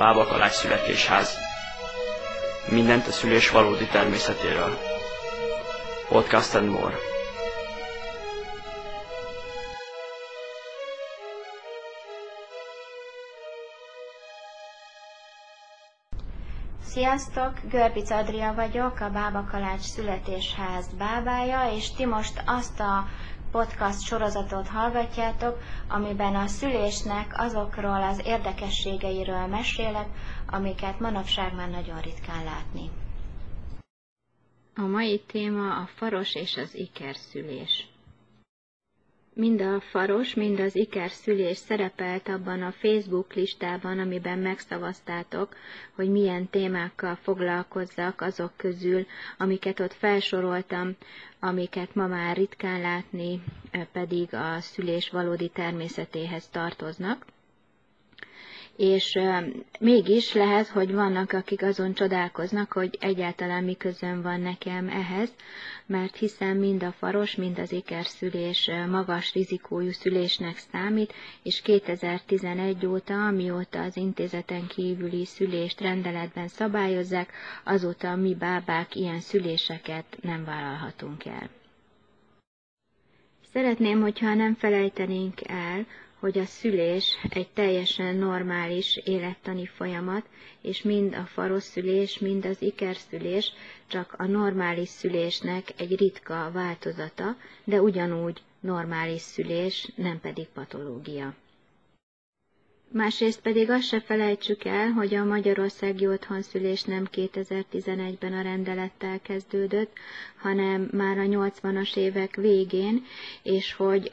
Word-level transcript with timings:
Bábakalács 0.00 0.52
születésház. 0.52 1.38
Mindent 2.68 3.06
a 3.06 3.10
szülés 3.10 3.50
valódi 3.50 3.84
természetéről. 3.86 4.78
Podcast 6.08 6.54
and 6.54 6.68
more. 6.68 7.09
Sziasztok, 17.00 17.60
Görbic 17.70 18.10
Adria 18.10 18.54
vagyok, 18.54 19.00
a 19.00 19.10
Bába 19.10 19.44
Kalács 19.50 19.80
születésház 19.80 20.86
bábája, 20.98 21.72
és 21.76 21.90
ti 21.92 22.04
most 22.06 22.42
azt 22.46 22.80
a 22.80 23.06
podcast 23.50 24.00
sorozatot 24.02 24.68
hallgatjátok, 24.68 25.58
amiben 25.88 26.34
a 26.34 26.46
szülésnek 26.46 27.34
azokról 27.36 28.02
az 28.02 28.20
érdekességeiről 28.24 29.46
mesélek, 29.46 30.06
amiket 30.46 31.00
manapság 31.00 31.54
már 31.54 31.68
nagyon 31.70 32.00
ritkán 32.00 32.44
látni. 32.44 32.90
A 34.74 34.86
mai 34.86 35.20
téma 35.26 35.76
a 35.76 35.86
faros 35.96 36.34
és 36.34 36.56
az 36.56 36.74
iker 36.74 37.16
szülés. 37.16 37.89
Mind 39.40 39.60
a 39.60 39.80
faros, 39.80 40.34
mind 40.34 40.60
az 40.60 40.76
iker 40.76 41.10
szülés 41.10 41.56
szerepelt 41.56 42.28
abban 42.28 42.62
a 42.62 42.72
Facebook 42.72 43.34
listában, 43.34 43.98
amiben 43.98 44.38
megszavaztátok, 44.38 45.56
hogy 45.94 46.10
milyen 46.10 46.48
témákkal 46.50 47.14
foglalkozzak 47.22 48.20
azok 48.20 48.52
közül, 48.56 49.06
amiket 49.38 49.80
ott 49.80 49.92
felsoroltam, 49.92 50.96
amiket 51.38 51.94
ma 51.94 52.06
már 52.06 52.36
ritkán 52.36 52.80
látni, 52.80 53.42
pedig 53.92 54.34
a 54.34 54.60
szülés 54.60 55.10
valódi 55.10 55.48
természetéhez 55.48 56.48
tartoznak 56.48 57.24
és 58.76 59.18
mégis 59.80 60.32
lehet, 60.34 60.66
hogy 60.68 60.92
vannak, 60.94 61.32
akik 61.32 61.62
azon 61.62 61.94
csodálkoznak, 61.94 62.72
hogy 62.72 62.96
egyáltalán 63.00 63.64
mi 63.64 63.76
közön 63.76 64.22
van 64.22 64.40
nekem 64.40 64.88
ehhez, 64.88 65.32
mert 65.86 66.16
hiszen 66.16 66.56
mind 66.56 66.82
a 66.82 66.92
faros, 66.92 67.34
mind 67.36 67.58
az 67.58 67.72
ikerszülés 67.72 68.70
magas 68.90 69.32
rizikójú 69.34 69.90
szülésnek 69.90 70.56
számít, 70.72 71.12
és 71.42 71.60
2011 71.60 72.86
óta, 72.86 73.26
amióta 73.26 73.82
az 73.82 73.96
intézeten 73.96 74.66
kívüli 74.66 75.24
szülést 75.24 75.80
rendeletben 75.80 76.48
szabályozzák, 76.48 77.32
azóta 77.64 78.16
mi 78.16 78.34
bábák 78.34 78.94
ilyen 78.94 79.20
szüléseket 79.20 80.04
nem 80.22 80.44
vállalhatunk 80.44 81.24
el. 81.24 81.48
Szeretném, 83.52 84.00
hogyha 84.00 84.34
nem 84.34 84.54
felejtenénk 84.54 85.40
el, 85.48 85.86
hogy 86.20 86.38
a 86.38 86.44
szülés 86.44 87.16
egy 87.28 87.48
teljesen 87.48 88.16
normális 88.16 88.96
élettani 89.04 89.66
folyamat, 89.66 90.26
és 90.60 90.82
mind 90.82 91.14
a 91.14 91.24
farosszülés, 91.24 92.18
mind 92.18 92.44
az 92.44 92.62
ikerszülés 92.62 93.52
csak 93.86 94.14
a 94.18 94.24
normális 94.26 94.88
szülésnek 94.88 95.72
egy 95.76 95.96
ritka 95.98 96.50
változata, 96.52 97.36
de 97.64 97.80
ugyanúgy 97.80 98.42
normális 98.60 99.20
szülés, 99.20 99.92
nem 99.96 100.20
pedig 100.20 100.46
patológia. 100.46 101.34
Másrészt 102.92 103.40
pedig 103.40 103.70
azt 103.70 103.86
se 103.86 104.00
felejtsük 104.00 104.64
el, 104.64 104.90
hogy 104.90 105.14
a 105.14 105.24
Magyarországi 105.24 106.06
otthonszülés 106.06 106.82
nem 106.82 107.08
2011-ben 107.12 108.32
a 108.32 108.42
rendelettel 108.42 109.20
kezdődött, 109.22 109.92
hanem 110.36 110.88
már 110.92 111.18
a 111.18 111.22
80-as 111.22 111.96
évek 111.96 112.36
végén, 112.36 113.04
és 113.42 113.72
hogy 113.74 114.10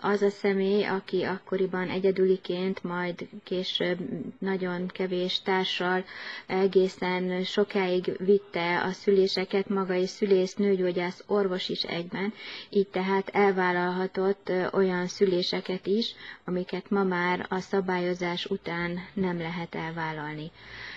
az 0.00 0.22
a 0.22 0.28
személy, 0.30 0.84
aki 0.84 1.22
akkoriban 1.22 1.88
egyedüliként, 1.88 2.82
majd 2.82 3.28
később 3.44 3.98
nagyon 4.38 4.86
kevés 4.86 5.42
társal 5.42 6.04
egészen 6.46 7.44
sokáig 7.44 8.12
vitte 8.18 8.82
a 8.82 8.90
szüléseket, 8.92 9.68
maga 9.68 9.94
és 9.94 10.08
szülész, 10.08 10.54
nőgyógyász, 10.54 11.24
orvos 11.26 11.68
is 11.68 11.82
egyben, 11.82 12.32
így 12.70 12.88
tehát 12.88 13.28
elvállalhatott 13.28 14.52
olyan 14.72 15.06
szüléseket 15.06 15.86
is, 15.86 16.14
amiket 16.44 16.90
ma 16.90 17.02
már 17.02 17.46
a 17.48 17.60
szabályozás 17.60 18.18
után 18.48 19.04
nem 19.14 19.38
lehet 19.38 19.74
elvállalni 19.74 20.50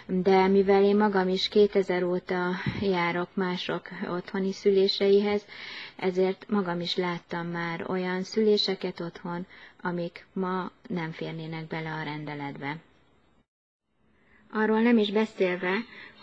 de 0.08 0.48
mivel 0.48 0.84
én 0.84 0.96
magam 0.98 1.28
is 1.28 1.48
2000 1.48 2.04
óta 2.04 2.50
járok 2.82 3.30
mások 3.34 3.90
otthoni 4.10 4.52
szüléseihez, 4.52 5.46
ezért 5.96 6.46
magam 6.50 6.80
is 6.80 6.96
láttam 6.96 7.48
már 7.48 7.90
olyan 7.90 8.24
szüléseket 8.24 9.00
otthon, 9.00 9.46
amik 9.82 10.26
ma 10.34 10.72
nem 10.88 11.12
férnének 11.12 11.68
bele 11.68 11.92
a 11.94 12.04
rendeletbe. 12.04 12.78
Arról 14.52 14.80
nem 14.82 14.98
is 14.98 15.12
beszélve, 15.12 15.76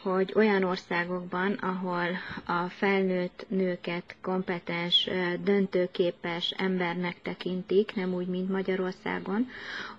hogy 0.03 0.33
olyan 0.37 0.63
országokban, 0.65 1.53
ahol 1.53 2.07
a 2.47 2.69
felnőtt 2.69 3.47
nőket 3.49 4.17
kompetens, 4.23 5.09
döntőképes 5.45 6.51
embernek 6.57 7.23
tekintik, 7.23 7.95
nem 7.95 8.15
úgy, 8.15 8.27
mint 8.27 8.51
Magyarországon, 8.51 9.49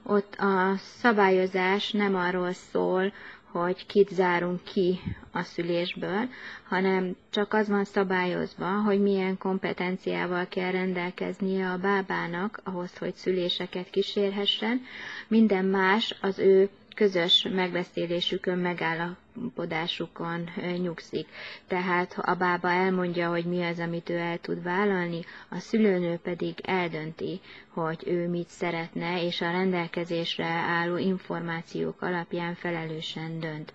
ott 0.03 0.35
a 0.35 0.73
szabályozás 0.78 1.91
nem 1.91 2.16
arról 2.16 2.53
szól, 2.53 3.13
hogy 3.51 3.85
kit 3.85 4.09
zárunk 4.09 4.63
ki 4.63 5.00
a 5.31 5.41
szülésből, 5.44 6.28
hanem 6.67 7.16
csak 7.29 7.53
az 7.53 7.67
van 7.69 7.84
szabályozva, 7.85 8.66
hogy 8.69 9.01
milyen 9.01 9.38
kompetenciával 9.38 10.47
kell 10.47 10.72
rendelkeznie 10.72 11.69
a 11.69 11.78
bábának 11.78 12.61
ahhoz, 12.63 12.97
hogy 12.97 13.16
szüléseket 13.16 13.90
kísérhessen. 13.90 14.81
Minden 15.28 15.66
más 15.66 16.16
az 16.22 16.40
ő 16.40 16.69
közös 17.01 17.47
megbeszélésükön, 17.51 18.57
megállapodásukon 18.57 20.50
nyugszik. 20.81 21.28
Tehát 21.67 22.13
a 22.22 22.34
bába 22.35 22.69
elmondja, 22.69 23.29
hogy 23.29 23.45
mi 23.45 23.63
az, 23.63 23.79
amit 23.79 24.09
ő 24.09 24.17
el 24.17 24.38
tud 24.38 24.63
vállalni, 24.63 25.19
a 25.50 25.59
szülőnő 25.59 26.17
pedig 26.23 26.53
eldönti, 26.63 27.40
hogy 27.67 28.03
ő 28.06 28.28
mit 28.29 28.47
szeretne, 28.50 29.23
és 29.25 29.41
a 29.41 29.51
rendelkezésre 29.51 30.45
álló 30.45 30.97
információk 30.97 32.01
alapján 32.01 32.56
felelősen 32.56 33.40
dönt. 33.40 33.73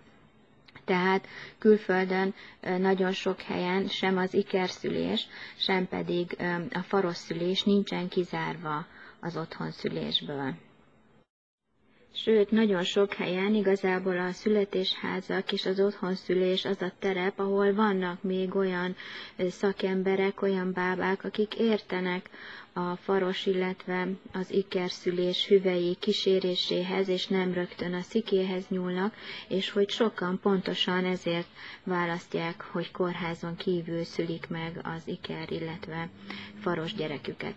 Tehát 0.84 1.26
külföldön 1.58 2.34
nagyon 2.78 3.12
sok 3.12 3.40
helyen 3.40 3.86
sem 3.88 4.16
az 4.18 4.34
ikerszülés, 4.34 5.26
sem 5.56 5.88
pedig 5.88 6.36
a 6.72 6.78
farosszülés 6.82 7.62
nincsen 7.62 8.08
kizárva 8.08 8.86
az 9.20 9.36
otthonszülésből. 9.36 10.54
Sőt, 12.22 12.50
nagyon 12.50 12.82
sok 12.84 13.12
helyen 13.14 13.54
igazából 13.54 14.18
a 14.18 14.32
születésházak 14.32 15.52
és 15.52 15.66
az 15.66 15.80
otthonszülés 15.80 16.64
az 16.64 16.82
a 16.82 16.92
terep, 16.98 17.38
ahol 17.38 17.74
vannak 17.74 18.22
még 18.22 18.54
olyan 18.54 18.96
szakemberek, 19.50 20.42
olyan 20.42 20.72
bábák, 20.72 21.24
akik 21.24 21.54
értenek 21.54 22.30
a 22.76 22.96
faros, 22.96 23.46
illetve 23.46 24.08
az 24.32 24.52
ikerszülés 24.52 25.46
hüvei 25.46 25.96
kíséréséhez, 26.00 27.08
és 27.08 27.26
nem 27.26 27.52
rögtön 27.52 27.94
a 27.94 28.00
szikéhez 28.00 28.64
nyúlnak, 28.68 29.14
és 29.48 29.70
hogy 29.70 29.90
sokan 29.90 30.38
pontosan 30.42 31.04
ezért 31.04 31.46
választják, 31.84 32.60
hogy 32.62 32.90
kórházon 32.90 33.56
kívül 33.56 34.04
szülik 34.04 34.46
meg 34.48 34.80
az 34.82 35.02
iker, 35.04 35.52
illetve 35.52 36.08
faros 36.60 36.94
gyereküket. 36.94 37.54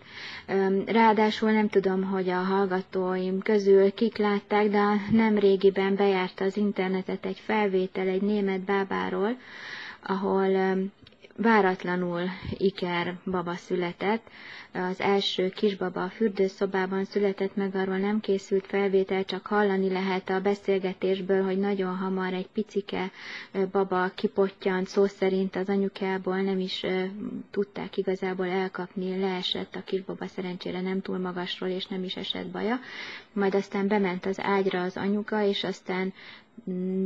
Ráadásul 0.86 1.52
nem 1.52 1.70
tudom, 1.70 2.04
hogy 2.04 2.30
a 2.30 2.42
hallgatóim 2.44 3.40
közül 3.40 3.94
kik 3.94 4.18
látták, 4.18 4.70
de 4.70 4.84
nem 5.12 5.38
régiben 5.38 5.96
bejárta 5.96 6.46
az 6.46 6.58
internetet 6.58 7.26
egy 7.26 7.40
felvétel 7.46 8.08
egy 8.08 8.22
német 8.22 8.60
bábáról, 8.62 9.38
ahol 10.04 10.78
váratlanul 11.42 12.22
iker 12.58 13.16
baba 13.26 13.56
született, 13.56 14.28
az 14.74 15.00
első 15.02 15.50
kisbaba 15.50 16.04
a 16.04 16.10
fürdőszobában 16.10 17.06
született 17.06 17.56
meg, 17.56 17.76
arról 17.76 17.98
nem 17.98 18.20
készült 18.20 18.66
felvétel, 18.68 19.26
csak 19.26 19.46
hallani 19.48 19.90
lehet 19.90 20.30
a 20.30 20.42
beszélgetésből, 20.42 21.44
hogy 21.44 21.58
nagyon 21.58 21.96
hamar 21.98 22.34
egy 22.34 22.48
picike 22.48 23.12
baba 23.72 24.12
kipottyant, 24.16 24.88
szó 24.88 25.06
szerint 25.06 25.56
az 25.56 25.70
anyukából 25.70 26.42
nem 26.42 26.60
is 26.60 26.86
tudták 27.52 27.98
igazából 27.98 28.48
elkapni, 28.48 29.20
leesett 29.20 29.76
a 29.76 29.84
kisbaba 29.84 30.28
szerencsére 30.28 30.82
nem 30.82 31.02
túl 31.02 31.18
magasról, 31.18 31.70
és 31.70 31.86
nem 31.86 32.04
is 32.04 32.16
esett 32.16 32.48
baja. 32.48 32.80
Majd 33.34 33.56
aztán 33.56 33.88
bement 33.88 34.26
az 34.26 34.40
ágyra 34.42 34.82
az 34.82 34.98
anyuka, 34.98 35.44
és 35.44 35.64
aztán 35.64 36.14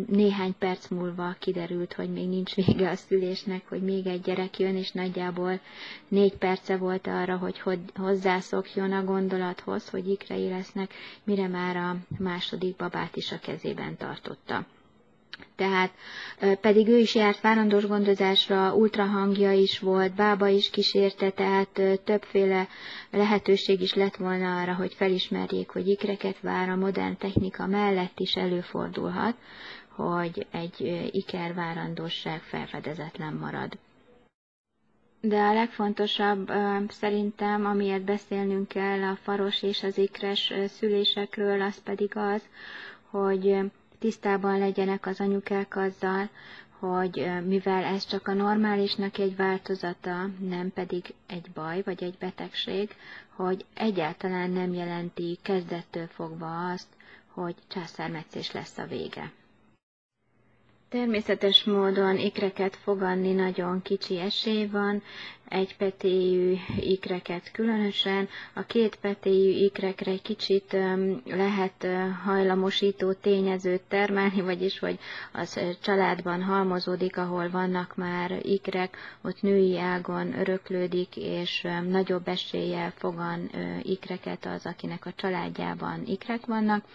néhány 0.08 0.54
perc 0.58 0.88
múlva 0.88 1.36
kiderült, 1.40 1.94
hogy 1.94 2.10
még 2.10 2.28
nincs 2.30 2.56
vége 2.56 2.90
a 2.90 2.96
szülésnek, 2.96 3.68
hogy 3.70 3.82
még 3.82 4.08
egy 4.08 4.22
gyerek 4.22 4.60
jön, 4.60 4.76
és 4.76 4.92
nagyjából 4.92 5.60
négy 6.08 6.34
perce 6.38 6.78
volt 6.78 7.08
arra, 7.08 7.38
hogy 7.38 7.53
hozzászokjon 7.96 8.92
a 8.92 9.04
gondolathoz, 9.04 9.90
hogy 9.90 10.08
ikrei 10.10 10.50
lesznek, 10.50 10.94
mire 11.24 11.48
már 11.48 11.76
a 11.76 11.96
második 12.18 12.76
babát 12.76 13.16
is 13.16 13.32
a 13.32 13.40
kezében 13.40 13.98
tartotta. 13.98 14.66
tehát 15.56 15.92
pedig 16.62 16.88
ő 16.88 16.98
is 16.98 17.16
járt 17.16 17.42
várandós 17.42 17.86
gondozásra, 17.86 18.76
ultrahangja 18.76 19.52
is 19.52 19.80
volt, 19.80 20.14
bába 20.16 20.48
is 20.48 20.70
kísérte, 20.70 21.30
tehát 21.30 21.82
többféle 22.04 22.68
lehetőség 23.12 23.82
is 23.82 23.94
lett 23.94 24.16
volna 24.16 24.62
arra, 24.62 24.74
hogy 24.74 24.94
felismerjék, 24.94 25.70
hogy 25.70 25.88
ikreket 25.88 26.40
vár 26.40 26.70
a 26.70 26.76
modern 26.76 27.18
technika 27.18 27.68
mellett 27.68 28.20
is 28.20 28.36
előfordulhat, 28.36 29.36
hogy 29.96 30.48
egy 30.52 31.10
iker 31.12 31.54
várandóság 31.54 32.42
felfedezetlen 32.42 33.34
marad. 33.34 33.78
De 35.26 35.40
a 35.42 35.54
legfontosabb 35.54 36.52
szerintem, 36.90 37.66
amiért 37.66 38.04
beszélnünk 38.04 38.68
kell 38.68 39.02
a 39.04 39.16
faros 39.16 39.62
és 39.64 39.84
az 39.84 39.98
ikres 39.98 40.54
szülésekről, 40.68 41.62
az 41.62 41.82
pedig 41.84 42.12
az, 42.18 42.42
hogy 43.10 43.58
tisztában 44.00 44.60
legyenek 44.60 45.06
az 45.06 45.20
anyukák 45.20 45.76
azzal, 45.76 46.30
hogy 46.80 47.28
mivel 47.46 47.84
ez 47.84 48.06
csak 48.06 48.28
a 48.28 48.34
normálisnak 48.34 49.18
egy 49.18 49.36
változata, 49.36 50.30
nem 50.40 50.72
pedig 50.74 51.14
egy 51.28 51.52
baj 51.54 51.82
vagy 51.82 52.04
egy 52.04 52.18
betegség, 52.20 52.96
hogy 53.30 53.66
egyáltalán 53.74 54.50
nem 54.50 54.74
jelenti 54.74 55.38
kezdettől 55.42 56.08
fogva 56.08 56.70
azt, 56.72 56.88
hogy 57.28 57.56
császármetszés 57.68 58.52
lesz 58.52 58.78
a 58.78 58.86
vége. 58.86 59.32
Természetes 60.94 61.64
módon 61.64 62.18
ikreket 62.18 62.76
fogadni 62.76 63.32
nagyon 63.32 63.82
kicsi 63.82 64.20
esély 64.20 64.66
van, 64.68 65.04
egy 65.50 65.76
petéjű 65.78 66.56
ikreket 66.80 67.52
különösen. 67.52 68.28
A 68.54 68.62
két 68.66 68.96
petéjű 68.96 69.64
ikrekre 69.66 70.12
egy 70.12 70.22
kicsit 70.22 70.78
lehet 71.26 71.88
hajlamosító 72.26 73.14
tényezőt 73.14 73.82
termelni, 73.88 74.42
vagyis 74.42 74.80
hogy 74.80 75.00
az 75.32 75.60
családban 75.82 76.44
halmozódik, 76.44 77.18
ahol 77.18 77.50
vannak 77.50 77.96
már 77.96 78.40
ikrek, 78.42 78.98
ott 79.22 79.42
női 79.42 79.78
ágon 79.80 80.40
öröklődik, 80.40 81.16
és 81.18 81.68
nagyobb 81.90 82.28
eséllyel 82.28 82.92
fogan 82.96 83.50
ikreket 83.82 84.46
az, 84.46 84.66
akinek 84.66 85.06
a 85.06 85.14
családjában 85.16 86.04
ikrek 86.06 86.46
vannak, 86.46 86.86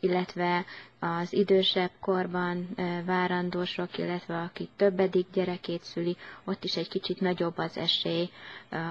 illetve 0.00 0.64
az 0.98 1.32
idősebb 1.32 1.90
korban 2.00 2.68
várandósok, 3.06 3.98
illetve 3.98 4.38
aki 4.38 4.68
többedik 4.76 5.26
gyerekét 5.32 5.82
szüli, 5.82 6.16
ott 6.44 6.64
is 6.64 6.76
egy 6.76 6.88
kicsit 6.88 7.20
nagyobb 7.20 7.58
az 7.58 7.76
esély 7.76 7.91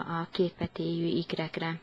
a 0.07 0.27
kétpetéjű 0.31 1.05
ikrekre. 1.05 1.79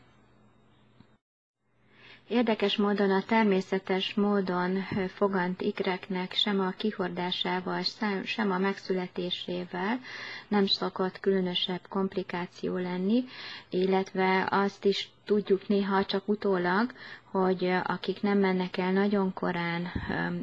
Érdekes 2.29 2.75
módon 2.75 3.11
a 3.11 3.23
természetes 3.27 4.13
módon 4.13 4.77
fogant 5.15 5.61
ikreknek 5.61 6.33
sem 6.33 6.59
a 6.59 6.69
kihordásával, 6.77 7.81
sem 8.23 8.51
a 8.51 8.57
megszületésével 8.57 9.99
nem 10.47 10.65
szokott 10.65 11.19
különösebb 11.19 11.81
komplikáció 11.89 12.77
lenni, 12.77 13.23
illetve 13.69 14.47
azt 14.51 14.85
is 14.85 15.09
tudjuk 15.29 15.67
néha 15.67 16.05
csak 16.05 16.27
utólag, 16.27 16.91
hogy 17.23 17.65
akik 17.83 18.21
nem 18.21 18.37
mennek 18.37 18.77
el 18.77 18.91
nagyon 18.91 19.33
korán 19.33 19.87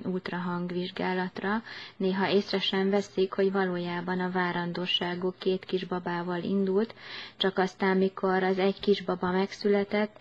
ultrahangvizsgálatra, 0.04 1.62
néha 1.96 2.28
észre 2.30 2.58
sem 2.60 2.90
veszik, 2.90 3.32
hogy 3.32 3.52
valójában 3.52 4.20
a 4.20 4.30
várandóságuk 4.30 5.38
két 5.38 5.64
kisbabával 5.64 6.42
indult, 6.42 6.94
csak 7.36 7.58
aztán, 7.58 7.96
mikor 7.96 8.42
az 8.42 8.58
egy 8.58 8.80
kisbaba 8.80 9.30
megszületett, 9.30 10.16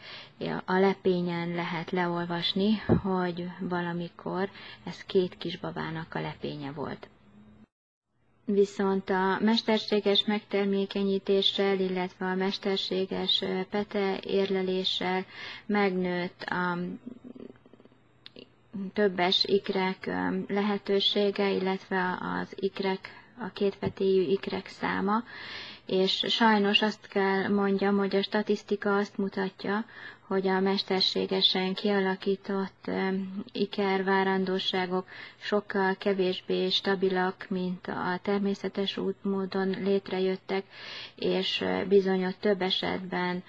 a 0.66 0.78
lepényen 0.78 1.50
lehet 1.50 1.92
leolvasni, 1.92 2.78
hogy 3.04 3.48
valamikor 3.60 4.50
ez 4.84 5.04
két 5.04 5.38
kisbabának 5.38 6.16
a 6.16 6.20
lepénye 6.22 6.72
volt. 6.72 7.08
Viszont 8.46 9.10
a 9.10 9.38
mesterséges 9.42 10.26
megtermékenyítéssel, 10.26 11.80
illetve 11.80 12.26
a 12.26 12.36
mesterséges 12.36 13.44
pete 13.70 14.20
érleléssel 14.24 15.26
megnőtt 15.66 16.42
a 16.44 16.78
többes 18.94 19.44
ikrek 19.46 20.10
lehetősége, 20.48 21.50
illetve 21.52 22.18
az 22.42 22.56
ikrek, 22.60 23.10
a 23.40 23.50
kétpetéjű 23.54 24.22
ikrek 24.22 24.68
száma, 24.68 25.24
és 25.86 26.24
sajnos 26.28 26.82
azt 26.82 27.08
kell 27.08 27.48
mondjam, 27.48 27.98
hogy 27.98 28.16
a 28.16 28.22
statisztika 28.24 28.96
azt 28.98 29.18
mutatja, 29.18 29.86
hogy 30.28 30.48
a 30.48 30.60
mesterségesen 30.60 31.74
kialakított 31.74 32.92
ikervárandóságok 33.52 35.08
sokkal 35.38 35.96
kevésbé 35.98 36.70
stabilak, 36.70 37.46
mint 37.50 37.88
a 37.88 38.20
természetes 38.22 38.98
útmódon 38.98 39.70
létrejöttek, 39.70 40.64
és 41.16 41.64
bizony 41.88 42.36
több 42.40 42.62
esetben 42.62 43.44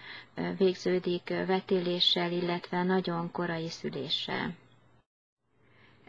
végződik 0.59 1.29
vetéléssel, 1.47 2.33
illetve 2.33 2.83
nagyon 2.83 3.31
korai 3.31 3.69
szüléssel. 3.69 4.55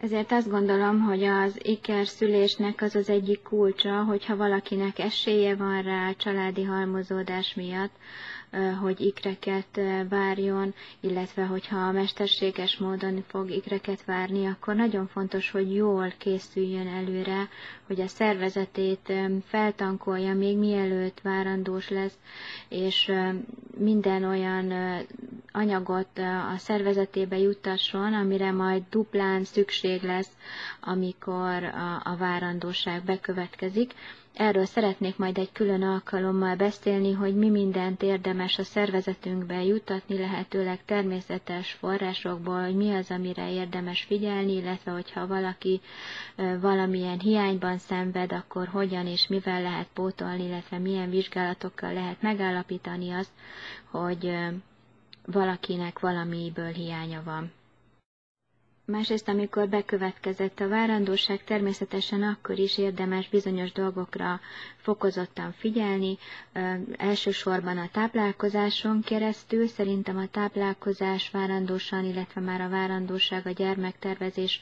Ezért 0.01 0.31
azt 0.31 0.49
gondolom, 0.49 0.99
hogy 1.01 1.23
az 1.23 1.59
iker 1.61 2.07
szülésnek 2.07 2.81
az 2.81 2.95
az 2.95 3.09
egyik 3.09 3.41
kulcsa, 3.41 4.03
hogyha 4.03 4.35
valakinek 4.35 4.99
esélye 4.99 5.55
van 5.55 5.81
rá 5.81 6.11
családi 6.11 6.63
halmozódás 6.63 7.53
miatt, 7.53 7.91
hogy 8.81 9.01
ikreket 9.01 9.79
várjon, 10.09 10.73
illetve 10.99 11.45
hogyha 11.45 11.91
mesterséges 11.91 12.77
módon 12.77 13.23
fog 13.27 13.51
ikreket 13.51 14.05
várni, 14.05 14.45
akkor 14.47 14.75
nagyon 14.75 15.07
fontos, 15.07 15.51
hogy 15.51 15.75
jól 15.75 16.13
készüljön 16.17 16.87
előre, 16.87 17.47
hogy 17.87 18.01
a 18.01 18.07
szervezetét 18.07 19.13
feltankolja 19.47 20.33
még 20.33 20.57
mielőtt 20.57 21.19
várandós 21.21 21.89
lesz, 21.89 22.17
és 22.69 23.11
minden 23.77 24.23
olyan 24.23 24.73
anyagot 25.51 26.17
a 26.53 26.57
szervezetébe 26.57 27.37
juttasson, 27.37 28.13
amire 28.13 28.51
majd 28.51 28.83
duplán 28.89 29.43
szükség 29.43 30.01
lesz, 30.03 30.31
amikor 30.79 31.63
a 32.03 32.15
várandóság 32.17 33.03
bekövetkezik. 33.03 33.93
Erről 34.39 34.65
szeretnék 34.65 35.17
majd 35.17 35.37
egy 35.37 35.51
külön 35.51 35.81
alkalommal 35.83 36.55
beszélni, 36.55 37.11
hogy 37.11 37.35
mi 37.35 37.49
mindent 37.49 38.01
érdemes 38.03 38.57
a 38.59 38.63
szervezetünkbe 38.63 39.63
juttatni, 39.63 40.17
lehetőleg 40.17 40.85
természetes 40.85 41.71
forrásokból, 41.71 42.61
hogy 42.63 42.75
mi 42.75 42.91
az, 42.93 43.11
amire 43.11 43.51
érdemes 43.51 44.03
figyelni, 44.03 44.51
illetve 44.55 44.91
hogyha 44.91 45.27
valaki 45.27 45.81
valamilyen 46.61 47.19
hiányban 47.19 47.77
szenved, 47.77 48.31
akkor 48.31 48.67
hogyan 48.67 49.07
és 49.07 49.27
mivel 49.27 49.61
lehet 49.61 49.87
pótolni, 49.93 50.43
illetve 50.43 50.77
milyen 50.77 51.09
vizsgálatokkal 51.09 51.93
lehet 51.93 52.21
megállapítani 52.21 53.11
azt, 53.11 53.31
hogy 53.91 54.35
valakinek 55.25 55.99
valamiből 55.99 56.71
hiánya 56.71 57.21
van. 57.25 57.51
Másrészt, 58.91 59.27
amikor 59.27 59.67
bekövetkezett 59.69 60.59
a 60.59 60.67
várandóság, 60.67 61.43
természetesen 61.43 62.23
akkor 62.23 62.57
is 62.59 62.77
érdemes 62.77 63.29
bizonyos 63.29 63.71
dolgokra 63.71 64.39
fokozottan 64.77 65.51
figyelni, 65.57 66.17
elsősorban 66.97 67.77
a 67.77 67.89
táplálkozáson 67.91 69.01
keresztül. 69.01 69.67
Szerintem 69.67 70.17
a 70.17 70.27
táplálkozás 70.31 71.29
várandósan, 71.29 72.05
illetve 72.05 72.41
már 72.41 72.61
a 72.61 72.69
várandóság 72.69 73.47
a 73.47 73.51
gyermektervezés 73.51 74.61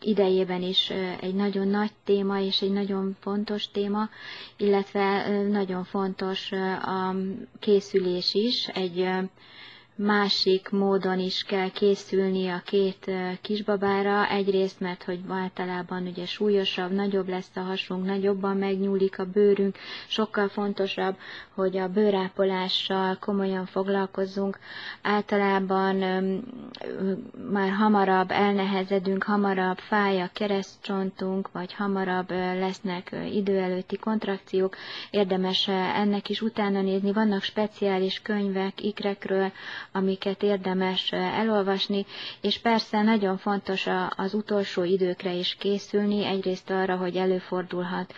idejében 0.00 0.62
is 0.62 0.90
egy 1.20 1.34
nagyon 1.34 1.68
nagy 1.68 1.92
téma 2.04 2.40
és 2.40 2.60
egy 2.62 2.72
nagyon 2.72 3.16
fontos 3.20 3.70
téma, 3.70 4.08
illetve 4.56 5.28
nagyon 5.48 5.84
fontos 5.84 6.52
a 6.82 7.14
készülés 7.60 8.34
is, 8.34 8.66
egy 8.68 9.08
másik 9.98 10.68
módon 10.70 11.18
is 11.18 11.42
kell 11.42 11.70
készülni 11.70 12.48
a 12.48 12.62
két 12.64 13.10
kisbabára. 13.40 14.28
Egyrészt, 14.28 14.80
mert 14.80 15.02
hogy 15.02 15.20
általában 15.28 16.06
ugye 16.06 16.26
súlyosabb, 16.26 16.90
nagyobb 16.92 17.28
lesz 17.28 17.50
a 17.54 17.60
hasunk, 17.60 18.04
nagyobban 18.04 18.56
megnyúlik 18.56 19.18
a 19.18 19.24
bőrünk, 19.24 19.76
sokkal 20.06 20.48
fontosabb, 20.48 21.16
hogy 21.54 21.76
a 21.76 21.88
bőrápolással 21.88 23.16
komolyan 23.20 23.66
foglalkozzunk. 23.66 24.58
Általában 25.02 25.94
már 27.52 27.70
hamarabb 27.72 28.30
elnehezedünk, 28.30 29.22
hamarabb 29.22 29.78
fáj 29.78 30.20
a 30.20 30.30
keresztcsontunk, 30.32 31.48
vagy 31.52 31.74
hamarabb 31.74 32.30
lesznek 32.30 33.16
idő 33.32 33.58
előtti 33.58 33.96
kontrakciók. 33.96 34.76
Érdemes 35.10 35.68
ennek 35.94 36.28
is 36.28 36.40
utána 36.42 36.80
nézni. 36.80 37.12
Vannak 37.12 37.42
speciális 37.42 38.20
könyvek 38.22 38.82
ikrekről, 38.82 39.52
amiket 39.98 40.42
érdemes 40.42 41.12
elolvasni, 41.12 42.06
és 42.40 42.58
persze 42.58 43.02
nagyon 43.02 43.36
fontos 43.38 43.86
az 44.16 44.34
utolsó 44.34 44.82
időkre 44.84 45.32
is 45.32 45.54
készülni, 45.58 46.24
egyrészt 46.24 46.70
arra, 46.70 46.96
hogy 46.96 47.16
előfordulhat 47.16 48.14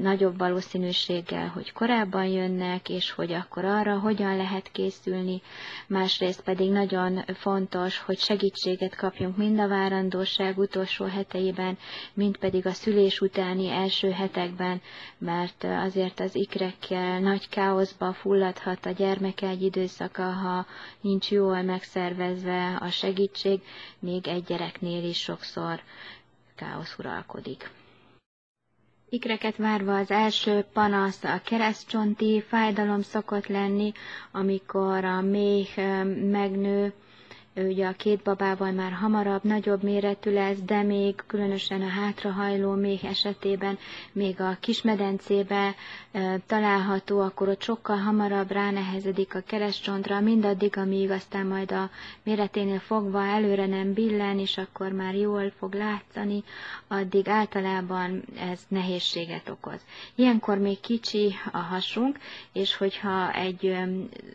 nagyobb 0.00 0.38
valószínűséggel, 0.38 1.48
hogy 1.48 1.72
korábban 1.72 2.24
jönnek, 2.26 2.88
és 2.88 3.10
hogy 3.10 3.32
akkor 3.32 3.64
arra 3.64 3.98
hogyan 3.98 4.36
lehet 4.36 4.70
készülni, 4.72 5.42
másrészt 5.86 6.40
pedig 6.42 6.70
nagyon 6.70 7.24
fontos, 7.34 7.98
hogy 7.98 8.18
segítséget 8.18 8.96
kapjunk 8.96 9.36
mind 9.36 9.58
a 9.58 9.68
várandóság 9.68 10.58
utolsó 10.58 11.04
heteiben, 11.04 11.78
mind 12.14 12.36
pedig 12.36 12.66
a 12.66 12.72
szülés 12.72 13.20
utáni 13.20 13.68
első 13.70 14.10
hetekben, 14.10 14.80
mert 15.18 15.64
azért 15.64 16.20
az 16.20 16.34
ikrekkel 16.34 17.20
nagy 17.20 17.48
káoszba 17.48 18.12
fulladhat 18.12 18.86
a 18.86 18.90
gyermek 18.90 19.42
egy 19.42 19.62
időszaka, 19.62 20.22
ha 20.22 20.66
nincs 21.00 21.30
jól 21.30 21.62
megszervezve 21.62 22.76
a 22.80 22.90
segítség, 22.90 23.60
még 23.98 24.26
egy 24.26 24.44
gyereknél 24.44 25.04
is 25.04 25.18
sokszor 25.20 25.80
káosz 26.54 26.98
uralkodik. 26.98 27.70
Ikreket 29.08 29.56
várva 29.56 29.96
az 29.96 30.10
első 30.10 30.64
panasz 30.72 31.24
a 31.24 31.40
keresztcsonti 31.44 32.40
fájdalom 32.48 33.02
szokott 33.02 33.46
lenni, 33.46 33.92
amikor 34.32 35.04
a 35.04 35.20
méh 35.20 35.76
megnő, 36.30 36.92
ugye 37.56 37.86
a 37.86 37.92
két 37.92 38.22
babával 38.22 38.70
már 38.72 38.92
hamarabb, 38.92 39.44
nagyobb 39.44 39.82
méretű 39.82 40.32
lesz, 40.32 40.58
de 40.66 40.82
még 40.82 41.14
különösen 41.26 41.82
a 41.82 41.88
hátrahajló 41.88 42.72
még 42.74 43.04
esetében, 43.04 43.78
még 44.12 44.40
a 44.40 44.56
kismedencébe 44.60 45.74
e, 46.12 46.38
található, 46.46 47.20
akkor 47.20 47.48
ott 47.48 47.62
sokkal 47.62 47.96
hamarabb 47.96 48.50
ránehezedik 48.50 49.34
a 49.34 49.40
keresztcsontra, 49.46 50.20
mindaddig, 50.20 50.76
amíg 50.76 51.10
aztán 51.10 51.46
majd 51.46 51.72
a 51.72 51.90
méreténél 52.22 52.78
fogva 52.78 53.24
előre 53.26 53.66
nem 53.66 53.92
billen, 53.92 54.38
és 54.38 54.58
akkor 54.58 54.92
már 54.92 55.14
jól 55.14 55.52
fog 55.58 55.74
látszani, 55.74 56.42
addig 56.88 57.28
általában 57.28 58.22
ez 58.38 58.60
nehézséget 58.68 59.48
okoz. 59.48 59.80
Ilyenkor 60.14 60.58
még 60.58 60.80
kicsi 60.80 61.34
a 61.52 61.58
hasunk, 61.58 62.18
és 62.52 62.76
hogyha 62.76 63.32
egy 63.32 63.76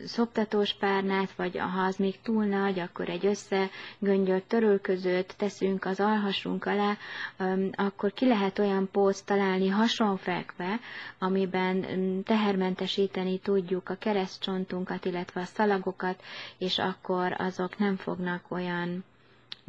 szoptatós 0.04 0.74
párnát, 0.74 1.32
vagy 1.36 1.56
ha 1.58 1.80
az 1.80 1.96
még 1.96 2.20
túl 2.22 2.44
nagy, 2.44 2.78
akkor 2.78 3.08
egy 3.12 3.26
összegöngyölt 3.26 4.44
törölközőt 4.44 5.34
teszünk 5.36 5.84
az 5.84 6.00
alhasunk 6.00 6.64
alá, 6.66 6.96
akkor 7.74 8.12
ki 8.12 8.26
lehet 8.26 8.58
olyan 8.58 8.88
pózt 8.92 9.26
találni 9.26 9.68
hasonfekve, 9.68 10.80
amiben 11.18 11.84
tehermentesíteni 12.24 13.38
tudjuk 13.38 13.88
a 13.88 13.94
keresztcsontunkat, 13.98 15.04
illetve 15.04 15.40
a 15.40 15.44
szalagokat, 15.44 16.22
és 16.58 16.78
akkor 16.78 17.34
azok 17.38 17.78
nem 17.78 17.96
fognak 17.96 18.44
olyan 18.48 19.04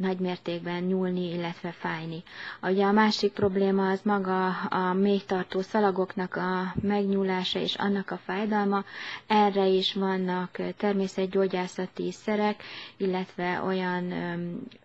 nagy 0.04 0.18
mértékben 0.18 0.82
nyúlni, 0.82 1.32
illetve 1.32 1.70
fájni. 1.72 2.22
Ugye 2.62 2.84
a 2.84 2.92
másik 2.92 3.32
probléma 3.32 3.88
az 3.90 4.00
maga 4.02 4.48
a 4.50 4.92
méhtartó 4.92 5.60
szalagoknak 5.60 6.36
a 6.36 6.74
megnyúlása 6.82 7.58
és 7.58 7.74
annak 7.74 8.10
a 8.10 8.16
fájdalma. 8.24 8.84
Erre 9.26 9.66
is 9.66 9.94
vannak 9.94 10.58
természetgyógyászati 10.76 12.12
szerek, 12.12 12.62
illetve 12.96 13.62
olyan 13.62 14.12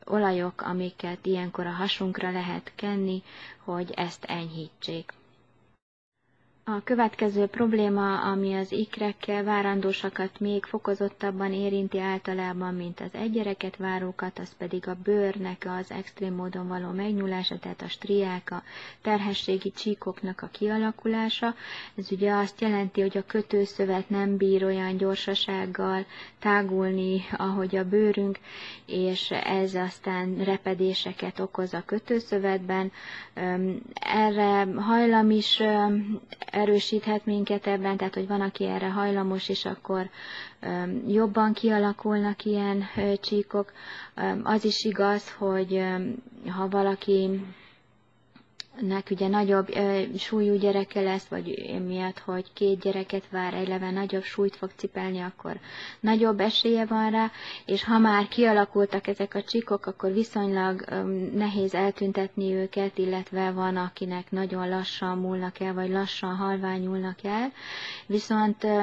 olajok, 0.06 0.62
amiket 0.62 1.26
ilyenkor 1.26 1.66
a 1.66 1.72
hasunkra 1.72 2.32
lehet 2.32 2.72
kenni, 2.76 3.24
hogy 3.64 3.92
ezt 3.96 4.24
enyhítsék. 4.26 5.14
A 6.76 6.82
következő 6.84 7.46
probléma, 7.46 8.20
ami 8.22 8.54
az 8.54 8.72
ikrekkel 8.72 9.44
várandósakat 9.44 10.40
még 10.40 10.64
fokozottabban 10.66 11.54
érinti 11.54 12.00
általában, 12.00 12.74
mint 12.76 13.00
az 13.00 13.10
egygyereket 13.12 13.78
várókat, 13.78 14.40
az 14.40 14.56
pedig 14.58 14.88
a 14.88 14.98
bőrnek 15.04 15.66
az 15.80 15.92
extrém 15.92 16.34
módon 16.34 16.68
való 16.68 16.90
megnyúlása, 16.92 17.60
tehát 17.60 17.82
a 17.82 17.88
striák, 17.88 18.52
a 18.52 18.64
terhességi 19.02 19.72
csíkoknak 19.72 20.42
a 20.42 20.48
kialakulása. 20.52 21.56
Ez 21.96 22.12
ugye 22.12 22.32
azt 22.34 22.62
jelenti, 22.62 23.02
hogy 23.02 23.18
a 23.18 23.26
kötőszövet 23.28 24.10
nem 24.10 24.38
bír 24.38 24.64
olyan 24.64 24.98
gyorsasággal 24.98 26.06
tágulni, 26.40 27.22
ahogy 27.38 27.76
a 27.76 27.90
bőrünk, 27.90 28.40
és 28.86 29.32
ez 29.32 29.76
aztán 29.76 30.44
repedéseket 30.44 31.40
okoz 31.40 31.74
a 31.74 31.84
kötőszövetben. 31.86 32.92
Erre 33.94 34.68
hajlam 34.76 35.30
is 35.32 35.62
erősíthet 36.60 37.26
minket 37.26 37.68
ebben, 37.68 37.98
tehát 37.98 38.14
hogy 38.14 38.28
van, 38.28 38.42
aki 38.42 38.66
erre 38.66 38.90
hajlamos, 38.90 39.50
és 39.50 39.66
akkor 39.66 40.10
jobban 41.08 41.54
kialakulnak 41.54 42.46
ilyen 42.46 42.84
csíkok. 43.22 43.72
Az 44.44 44.66
is 44.66 44.84
igaz, 44.84 45.32
hogy 45.38 45.84
ha 46.56 46.68
valaki 46.70 47.46
nek 48.82 49.08
ugye 49.12 49.28
nagyobb 49.28 49.76
ö, 49.76 50.02
súlyú 50.18 50.56
gyereke 50.58 51.02
lesz, 51.02 51.28
vagy 51.28 51.76
miatt, 51.86 52.20
hogy 52.20 52.54
két 52.54 52.80
gyereket 52.80 53.30
vár, 53.30 53.54
eleve 53.54 53.92
nagyobb 53.92 54.24
súlyt 54.24 54.56
fog 54.56 54.72
cipelni, 54.76 55.20
akkor 55.20 55.60
nagyobb 56.00 56.40
esélye 56.40 56.86
van 56.86 57.10
rá, 57.12 57.32
és 57.66 57.84
ha 57.84 57.98
már 57.98 58.28
kialakultak 58.28 59.08
ezek 59.08 59.36
a 59.36 59.44
csikok, 59.44 59.86
akkor 59.86 60.14
viszonylag 60.14 60.84
ö, 60.90 60.96
nehéz 61.36 61.74
eltüntetni 61.74 62.54
őket, 62.54 62.98
illetve 62.98 63.52
van, 63.52 63.76
akinek 63.78 64.32
nagyon 64.32 64.70
lassan 64.70 65.18
múlnak 65.18 65.60
el, 65.60 65.74
vagy 65.74 65.90
lassan 65.90 66.36
halványulnak 66.36 67.24
el, 67.24 67.52
viszont 68.06 68.64
ö, 68.64 68.82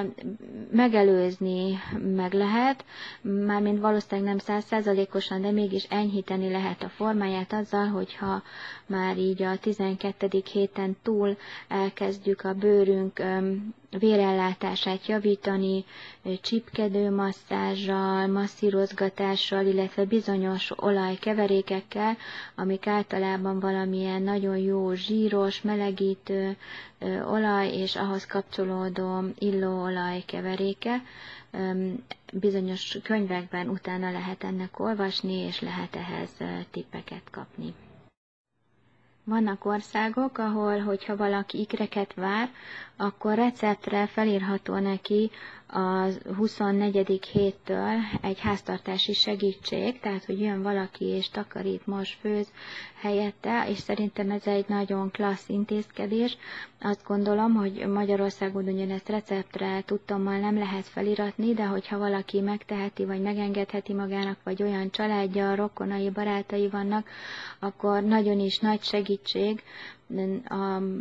megelőzni 0.71 1.79
meg 2.17 2.33
lehet, 2.33 2.85
mármint 3.21 3.81
valószínűleg 3.81 4.29
nem 4.29 4.39
százszázalékosan, 4.39 5.41
de 5.41 5.51
mégis 5.51 5.85
enyhíteni 5.85 6.51
lehet 6.51 6.83
a 6.83 6.89
formáját 6.89 7.53
azzal, 7.53 7.87
hogyha 7.87 8.43
már 8.87 9.19
így 9.19 9.43
a 9.43 9.57
12. 9.95 10.43
héten 10.53 10.97
túl 11.03 11.37
elkezdjük 11.69 12.43
a 12.45 12.53
bőrünk 12.55 13.23
vérellátását 13.99 15.07
javítani, 15.07 15.85
csipkedő 16.41 17.11
masszázsal, 17.11 18.27
masszírozgatással, 18.27 19.67
illetve 19.67 20.05
bizonyos 20.05 20.73
olajkeverékekkel, 20.77 22.17
amik 22.55 22.87
általában 22.87 23.61
valamilyen 23.61 24.23
nagyon 24.23 24.57
jó 24.57 24.93
zsíros, 24.95 25.63
melegítő 25.63 26.57
olaj 27.27 27.69
és 27.69 27.97
ahhoz 27.97 28.27
kapcsolódó 28.27 29.23
illóolaj 29.39 30.23
keveréke. 30.27 31.03
Bizonyos 32.33 32.99
könyvekben 33.03 33.69
utána 33.69 34.11
lehet 34.11 34.45
ennek 34.45 34.79
olvasni, 34.81 35.33
és 35.35 35.61
lehet 35.61 35.97
ehhez 35.97 36.31
tippeket 36.71 37.23
kapni. 37.31 37.75
Vannak 39.29 39.65
országok, 39.65 40.39
ahol, 40.39 40.79
hogyha 40.81 41.17
valaki 41.17 41.59
ikreket 41.61 42.15
vár, 42.15 42.51
akkor 42.97 43.35
receptre 43.35 44.07
felírható 44.07 44.75
neki 44.79 45.31
a 45.69 46.09
24. 46.37 47.25
héttől 47.33 47.95
egy 48.23 48.39
háztartási 48.41 49.13
segítség, 49.13 50.01
tehát 50.01 50.25
hogy 50.25 50.41
jön 50.41 50.63
valaki 50.63 51.05
és 51.05 51.29
takarít, 51.29 51.87
most 51.87 52.19
főz 52.21 52.49
helyette, 53.01 53.69
és 53.69 53.79
szerintem 53.79 54.31
ez 54.31 54.47
egy 54.47 54.65
nagyon 54.69 55.11
klassz 55.11 55.49
intézkedés. 55.49 56.37
Azt 56.81 57.05
gondolom, 57.07 57.55
hogy 57.55 57.87
Magyarországon 57.87 58.65
ugyanezt 58.69 59.09
receptre 59.09 59.83
tudtommal 59.87 60.39
nem 60.39 60.59
lehet 60.59 60.87
feliratni, 60.87 61.55
de 61.55 61.65
hogyha 61.65 61.99
valaki 61.99 62.41
megteheti, 62.41 63.05
vagy 63.05 63.21
megengedheti 63.21 63.93
magának, 63.93 64.37
vagy 64.45 64.63
olyan 64.63 64.91
családja, 64.91 65.55
rokonai, 65.55 66.11
barátai 66.11 66.69
vannak, 66.69 67.09
akkor 67.59 68.03
nagyon 68.03 68.39
is 68.41 68.59
nagy 68.59 68.83
segítség, 68.83 69.63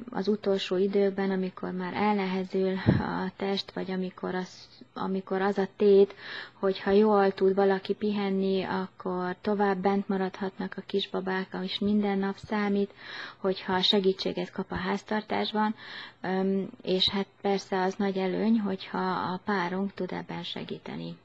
az 0.10 0.28
utolsó 0.28 0.78
időkben, 0.78 1.32
amikor 1.32 1.72
már 1.72 1.94
elnehezül 1.94 2.74
a 3.00 3.32
test, 3.36 3.72
vagy 3.74 3.92
amikor 3.92 4.36
az, 4.36 4.68
amikor 4.94 5.42
az 5.42 5.58
a 5.58 5.68
tét, 5.76 6.16
hogyha 6.54 6.92
jól 6.92 7.32
tud 7.32 7.56
valaki 7.56 7.94
pihenni, 7.94 8.64
akkor 8.64 9.36
tovább 9.42 9.78
bent 9.78 10.08
maradhatnak 10.08 10.74
a 10.78 10.82
kisbabák, 10.86 11.58
és 11.64 11.80
minden 11.80 12.18
nap 12.18 12.38
számít, 12.38 12.94
hogyha 13.38 13.82
segítséget 13.82 14.52
kap 14.52 14.72
a 14.72 14.76
háztartásban, 14.76 15.76
és 16.82 17.10
hát 17.10 17.28
persze 17.42 17.82
az 17.82 17.96
nagy 17.96 18.18
előny, 18.18 18.60
hogyha 18.60 19.10
a 19.12 19.40
párunk 19.46 19.94
tud 19.94 20.12
ebben 20.12 20.44
segíteni. 20.44 21.16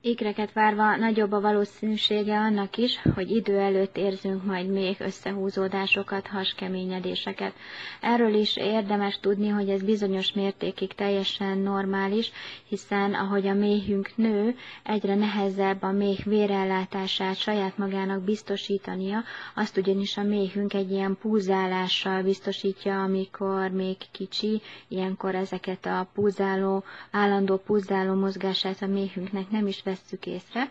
Ikreket 0.00 0.52
várva 0.52 0.96
nagyobb 0.96 1.32
a 1.32 1.40
valószínűsége 1.40 2.38
annak 2.38 2.76
is, 2.76 3.02
hogy 3.14 3.30
idő 3.30 3.58
előtt 3.58 3.96
érzünk 3.96 4.44
majd 4.44 4.68
még 4.70 4.96
összehúzódásokat, 4.98 6.26
haskeményedéseket. 6.26 7.54
Erről 8.00 8.34
is 8.34 8.56
érdemes 8.56 9.18
tudni, 9.20 9.48
hogy 9.48 9.68
ez 9.68 9.82
bizonyos 9.82 10.32
mértékig 10.32 10.92
teljesen 10.94 11.58
normális, 11.58 12.30
hiszen 12.68 13.14
ahogy 13.14 13.46
a 13.46 13.54
méhünk 13.54 14.16
nő, 14.16 14.56
egyre 14.82 15.14
nehezebb 15.14 15.82
a 15.82 15.90
méh 15.92 16.24
vérellátását 16.24 17.36
saját 17.36 17.78
magának 17.78 18.22
biztosítania, 18.22 19.22
azt 19.54 19.76
ugyanis 19.76 20.16
a 20.16 20.22
méhünk 20.22 20.74
egy 20.74 20.90
ilyen 20.90 21.16
púzálással 21.20 22.22
biztosítja, 22.22 23.02
amikor 23.02 23.70
még 23.70 23.96
kicsi, 24.10 24.60
ilyenkor 24.88 25.34
ezeket 25.34 25.86
a 25.86 26.08
púzáló, 26.14 26.84
állandó 27.10 27.56
púzáló 27.56 28.14
mozgását 28.14 28.82
a 28.82 28.86
méhünknek 28.86 29.50
nem 29.50 29.66
is 29.66 29.82
vesszük 30.02 30.26
észre, 30.26 30.70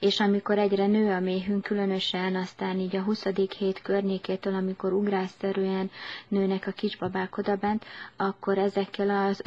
és 0.00 0.20
amikor 0.20 0.58
egyre 0.58 0.86
nő 0.86 1.12
a 1.12 1.20
méhünk, 1.20 1.62
különösen 1.62 2.36
aztán 2.36 2.78
így 2.78 2.96
a 2.96 3.02
20. 3.02 3.24
hét 3.58 3.82
környékétől, 3.82 4.54
amikor 4.54 4.92
ugrásszerűen 4.92 5.90
nőnek 6.28 6.66
a 6.66 6.70
kisbabák 6.70 7.36
odabent, 7.36 7.84
akkor 8.16 8.58
ezekkel 8.58 9.26
az 9.26 9.42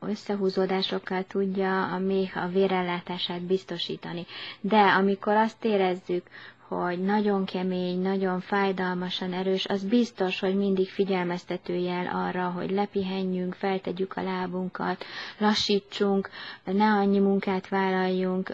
összehúzódásokkal 0.00 1.24
tudja 1.24 1.84
a 1.86 1.98
méh 1.98 2.36
a 2.36 2.48
vérellátását 2.48 3.40
biztosítani. 3.42 4.26
De 4.60 4.78
amikor 4.80 5.36
azt 5.36 5.64
érezzük, 5.64 6.26
hogy 6.76 6.98
nagyon 7.02 7.44
kemény, 7.44 8.00
nagyon 8.02 8.40
fájdalmasan 8.40 9.32
erős, 9.32 9.66
az 9.66 9.84
biztos, 9.84 10.40
hogy 10.40 10.56
mindig 10.56 10.88
figyelmeztető 10.88 11.74
jel 11.74 12.06
arra, 12.06 12.48
hogy 12.50 12.70
lepihenjünk, 12.70 13.54
feltegyük 13.54 14.16
a 14.16 14.22
lábunkat, 14.22 15.04
lassítsunk, 15.38 16.30
ne 16.64 16.84
annyi 16.84 17.18
munkát 17.18 17.68
vállaljunk, 17.68 18.52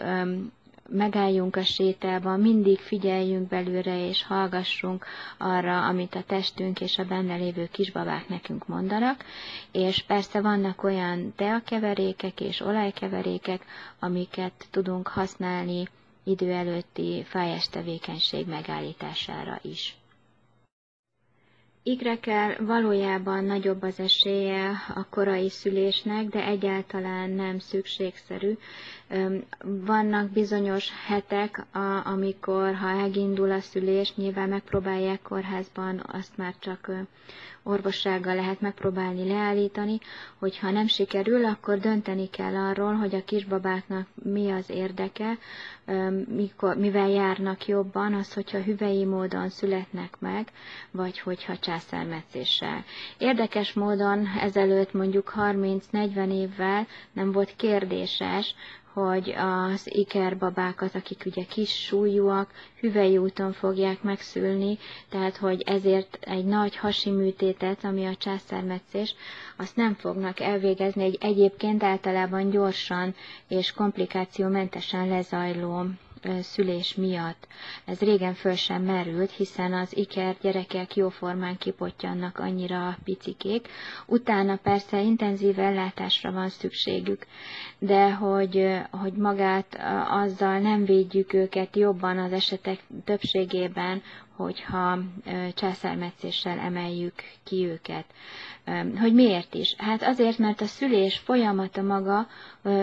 megálljunk 0.89 1.55
a 1.55 1.63
sétában, 1.63 2.39
mindig 2.39 2.79
figyeljünk 2.79 3.47
belőle 3.47 4.07
és 4.07 4.23
hallgassunk 4.23 5.05
arra, 5.37 5.85
amit 5.87 6.15
a 6.15 6.23
testünk 6.27 6.81
és 6.81 6.97
a 6.97 7.05
benne 7.05 7.35
lévő 7.35 7.67
kisbabák 7.71 8.27
nekünk 8.29 8.67
mondanak, 8.67 9.23
és 9.71 10.03
persze 10.03 10.41
vannak 10.41 10.83
olyan 10.83 11.33
teakeverékek 11.35 12.41
és 12.41 12.59
olajkeverékek, 12.61 13.65
amiket 13.99 14.67
tudunk 14.71 15.07
használni 15.07 15.87
idő 16.27 16.51
előtti 16.51 17.23
fájás 17.23 17.69
tevékenység 17.69 18.47
megállítására 18.47 19.59
is. 19.61 19.95
Ikrekkel 21.87 22.55
valójában 22.65 23.43
nagyobb 23.43 23.81
az 23.81 23.99
esélye 23.99 24.71
a 24.95 25.05
korai 25.09 25.49
szülésnek, 25.49 26.27
de 26.27 26.45
egyáltalán 26.45 27.29
nem 27.29 27.59
szükségszerű. 27.59 28.57
Vannak 29.63 30.29
bizonyos 30.29 30.89
hetek, 31.07 31.65
amikor 32.03 32.75
ha 32.75 32.87
elindul 32.89 33.51
a 33.51 33.59
szülés, 33.59 34.15
nyilván 34.15 34.49
megpróbálják 34.49 35.21
kórházban, 35.21 36.03
azt 36.11 36.37
már 36.37 36.53
csak 36.59 36.89
orvossággal 37.67 38.35
lehet 38.35 38.61
megpróbálni 38.61 39.27
leállítani, 39.27 39.99
hogyha 40.37 40.71
nem 40.71 40.87
sikerül, 40.87 41.45
akkor 41.45 41.77
dönteni 41.79 42.29
kell 42.29 42.55
arról, 42.55 42.93
hogy 42.93 43.15
a 43.15 43.23
kisbabáknak 43.23 44.07
mi 44.23 44.51
az 44.51 44.69
érdeke, 44.69 45.37
mikor, 46.27 46.75
mivel 46.77 47.09
járnak 47.09 47.65
jobban, 47.67 48.13
az, 48.13 48.33
hogyha 48.33 48.61
hüvei 48.61 49.05
módon 49.05 49.49
születnek 49.49 50.15
meg, 50.19 50.47
vagy 50.91 51.19
hogyha 51.19 51.57
császármetszéssel. 51.77 52.83
Érdekes 53.17 53.73
módon 53.73 54.27
ezelőtt 54.39 54.93
mondjuk 54.93 55.33
30-40 55.37 56.31
évvel 56.31 56.87
nem 57.13 57.31
volt 57.31 57.55
kérdéses, 57.55 58.55
hogy 58.93 59.29
az 59.37 59.95
ikerbabákat, 59.95 60.95
akik 60.95 61.23
ugye 61.25 61.43
kis 61.45 61.69
súlyúak, 61.83 62.51
hüvei 62.79 63.17
úton 63.17 63.53
fogják 63.53 64.01
megszülni, 64.01 64.77
tehát 65.09 65.37
hogy 65.37 65.61
ezért 65.61 66.17
egy 66.21 66.45
nagy 66.45 66.75
hasi 66.77 67.09
műtétet, 67.09 67.83
ami 67.83 68.05
a 68.05 68.15
császármetszés, 68.15 69.15
azt 69.57 69.75
nem 69.75 69.93
fognak 69.93 70.39
elvégezni 70.39 71.03
egy 71.03 71.17
egyébként 71.21 71.83
általában 71.83 72.49
gyorsan 72.49 73.15
és 73.47 73.71
komplikációmentesen 73.71 75.07
lezajló 75.07 75.85
szülés 76.41 76.95
miatt. 76.95 77.47
Ez 77.85 77.99
régen 77.99 78.33
föl 78.33 78.55
sem 78.55 78.83
merült, 78.83 79.31
hiszen 79.31 79.73
az 79.73 79.97
iker 79.97 80.35
gyerekek 80.41 80.95
jóformán 80.95 81.57
kipottyannak 81.57 82.39
annyira 82.39 82.97
picikék. 83.03 83.67
Utána 84.05 84.55
persze 84.55 85.01
intenzív 85.01 85.59
ellátásra 85.59 86.31
van 86.31 86.49
szükségük, 86.49 87.25
de 87.79 88.11
hogy, 88.13 88.67
hogy 88.91 89.13
magát 89.13 89.79
azzal 90.09 90.59
nem 90.59 90.85
védjük 90.85 91.33
őket 91.33 91.75
jobban 91.75 92.17
az 92.17 92.31
esetek 92.31 92.79
többségében, 93.03 94.01
hogyha 94.37 94.97
császármetszéssel 95.53 96.59
emeljük 96.59 97.13
ki 97.43 97.65
őket. 97.65 98.05
Hogy 98.99 99.13
miért 99.13 99.53
is? 99.53 99.75
Hát 99.77 100.03
azért, 100.03 100.37
mert 100.37 100.61
a 100.61 100.65
szülés 100.65 101.17
folyamata 101.17 101.81
maga 101.81 102.27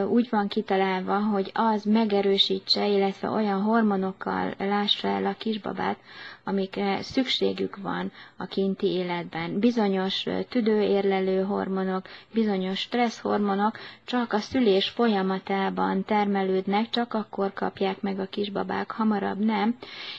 úgy 0.09 0.29
van 0.31 0.49
kitalálva, 0.49 1.19
hogy 1.19 1.51
az 1.55 1.85
megerősítse, 1.85 2.87
illetve 2.87 3.29
olyan 3.29 3.63
hormonokkal 3.63 4.55
lássa 4.59 5.09
el 5.09 5.27
a 5.27 5.35
kisbabát, 5.39 5.99
amikre 6.45 7.03
szükségük 7.03 7.77
van 7.77 8.13
a 8.37 8.47
kinti 8.47 8.87
életben. 8.87 9.59
Bizonyos 9.59 10.27
tüdőérlelő 10.49 11.43
hormonok, 11.43 12.07
bizonyos 12.33 12.79
stressz 12.79 13.21
hormonok 13.21 13.77
csak 14.05 14.33
a 14.33 14.39
szülés 14.39 14.89
folyamatában 14.89 16.05
termelődnek, 16.05 16.91
csak 16.91 17.15
akkor 17.15 17.53
kapják 17.53 18.01
meg 18.01 18.19
a 18.19 18.27
kisbabák, 18.27 18.91
hamarabb 18.91 19.39
nem, 19.39 19.77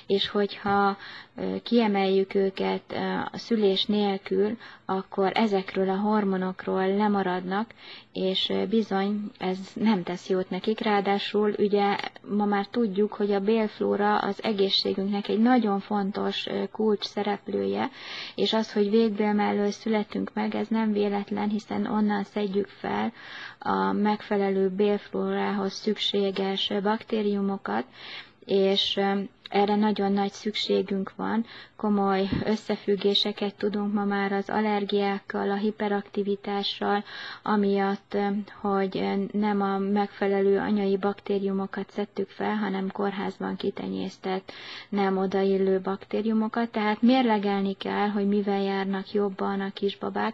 és 0.07 0.29
hogyha 0.29 0.97
kiemeljük 1.63 2.35
őket 2.35 2.93
a 3.31 3.37
szülés 3.37 3.85
nélkül, 3.85 4.57
akkor 4.85 5.31
ezekről 5.33 5.89
a 5.89 5.97
hormonokról 5.97 6.87
lemaradnak, 6.95 7.73
és 8.13 8.53
bizony 8.69 9.31
ez 9.37 9.57
nem 9.73 10.03
tesz 10.03 10.29
jót 10.29 10.49
nekik. 10.49 10.79
Ráadásul 10.79 11.53
ugye 11.57 11.97
ma 12.35 12.45
már 12.45 12.65
tudjuk, 12.67 13.13
hogy 13.13 13.31
a 13.31 13.39
bélflóra 13.39 14.17
az 14.17 14.43
egészségünknek 14.43 15.27
egy 15.27 15.39
nagyon 15.39 15.79
fontos 15.79 16.14
kulcs 16.71 17.05
szereplője, 17.05 17.89
és 18.35 18.53
az, 18.53 18.73
hogy 18.73 18.89
végbél 18.89 19.33
mellől 19.33 19.71
születünk 19.71 20.31
meg, 20.33 20.55
ez 20.55 20.67
nem 20.67 20.91
véletlen, 20.91 21.49
hiszen 21.49 21.85
onnan 21.85 22.23
szedjük 22.23 22.67
fel 22.67 23.13
a 23.59 23.91
megfelelő 23.91 24.69
bélflórához 24.69 25.73
szükséges 25.73 26.71
baktériumokat, 26.83 27.85
és 28.45 28.99
erre 29.49 29.75
nagyon 29.75 30.11
nagy 30.11 30.31
szükségünk 30.31 31.11
van, 31.15 31.45
komoly 31.75 32.29
összefüggéseket 32.45 33.55
tudunk 33.55 33.93
ma 33.93 34.03
már 34.05 34.31
az 34.31 34.49
allergiákkal, 34.49 35.51
a 35.51 35.55
hiperaktivitással, 35.55 37.03
amiatt, 37.43 38.17
hogy 38.61 39.03
nem 39.31 39.61
a 39.61 39.77
megfelelő 39.77 40.57
anyai 40.59 40.97
baktériumokat 40.97 41.89
szedtük 41.91 42.29
fel, 42.29 42.55
hanem 42.55 42.91
kórházban 42.91 43.55
kitenyésztett 43.55 44.51
nem 44.89 45.17
odaillő 45.17 45.79
baktériumokat, 45.79 46.69
tehát 46.71 47.01
mérlegelni 47.01 47.73
kell, 47.73 48.07
hogy 48.09 48.27
mivel 48.27 48.61
járnak 48.61 49.11
jobban 49.11 49.61
a 49.61 49.71
kisbabák, 49.73 50.33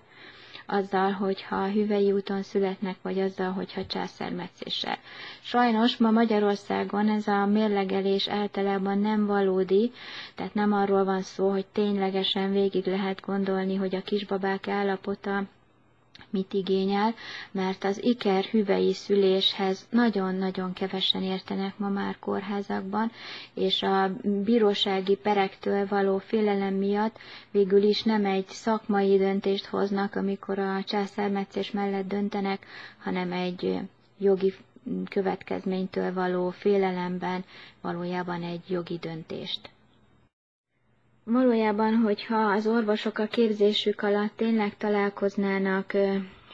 azzal, 0.71 1.11
hogyha 1.11 1.69
hüvei 1.71 2.11
úton 2.11 2.43
születnek, 2.43 2.95
vagy 3.01 3.19
azzal, 3.19 3.51
hogyha 3.51 3.85
császármetszéssel. 3.85 4.97
Sajnos 5.41 5.97
ma 5.97 6.11
Magyarországon 6.11 7.09
ez 7.09 7.27
a 7.27 7.45
mérlegelés 7.45 8.27
általában 8.27 8.99
nem 8.99 9.25
valódi, 9.25 9.91
tehát 10.35 10.53
nem 10.53 10.73
arról 10.73 11.03
van 11.03 11.21
szó, 11.21 11.49
hogy 11.49 11.65
ténylegesen 11.65 12.51
végig 12.51 12.85
lehet 12.85 13.21
gondolni, 13.25 13.75
hogy 13.75 13.95
a 13.95 14.01
kisbabák 14.01 14.67
állapota 14.67 15.43
mit 16.31 16.53
igényel, 16.53 17.13
mert 17.51 17.83
az 17.83 18.03
iker 18.03 18.43
hüvei 18.43 18.93
szüléshez 18.93 19.87
nagyon-nagyon 19.89 20.73
kevesen 20.73 21.23
értenek 21.23 21.77
ma 21.77 21.89
már 21.89 22.19
kórházakban, 22.19 23.11
és 23.53 23.81
a 23.83 24.11
bírósági 24.43 25.15
perektől 25.15 25.87
való 25.87 26.17
félelem 26.17 26.73
miatt 26.73 27.17
végül 27.51 27.83
is 27.83 28.03
nem 28.03 28.25
egy 28.25 28.47
szakmai 28.47 29.17
döntést 29.17 29.65
hoznak, 29.65 30.15
amikor 30.15 30.59
a 30.59 30.83
császármetszés 30.83 31.71
mellett 31.71 32.07
döntenek, 32.07 32.65
hanem 33.03 33.31
egy 33.31 33.77
jogi 34.17 34.53
következménytől 35.09 36.13
való 36.13 36.49
félelemben 36.49 37.43
valójában 37.81 38.43
egy 38.43 38.61
jogi 38.69 38.97
döntést. 38.97 39.69
Valójában, 41.23 41.95
hogyha 41.95 42.35
az 42.51 42.67
orvosok 42.67 43.17
a 43.17 43.25
képzésük 43.25 44.01
alatt 44.01 44.35
tényleg 44.35 44.77
találkoznának 44.77 45.93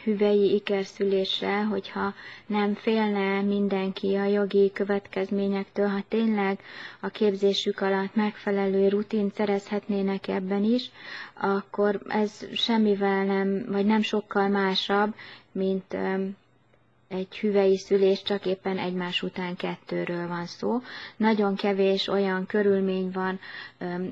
hüvei 0.04 0.54
ikerszülésre, 0.54 1.64
hogyha 1.64 2.14
nem 2.46 2.74
félne 2.74 3.42
mindenki 3.42 4.16
a 4.16 4.24
jogi 4.26 4.72
következményektől, 4.74 5.88
ha 5.88 6.04
tényleg 6.08 6.60
a 7.00 7.08
képzésük 7.10 7.82
alatt 7.82 8.16
megfelelő 8.16 8.88
rutint 8.88 9.34
szerezhetnének 9.36 10.28
ebben 10.28 10.64
is, 10.64 10.92
akkor 11.42 12.00
ez 12.08 12.46
semmivel 12.54 13.26
nem, 13.26 13.66
vagy 13.68 13.86
nem 13.86 14.02
sokkal 14.02 14.48
másabb, 14.48 15.14
mint 15.52 15.98
egy 17.08 17.38
hüvei 17.38 17.78
szülés 17.78 18.22
csak 18.22 18.46
éppen 18.46 18.78
egymás 18.78 19.22
után 19.22 19.56
kettőről 19.56 20.28
van 20.28 20.46
szó. 20.46 20.82
Nagyon 21.17 21.56
kevés 21.56 22.08
olyan 22.08 22.46
körülmény 22.46 23.12
van, 23.12 23.39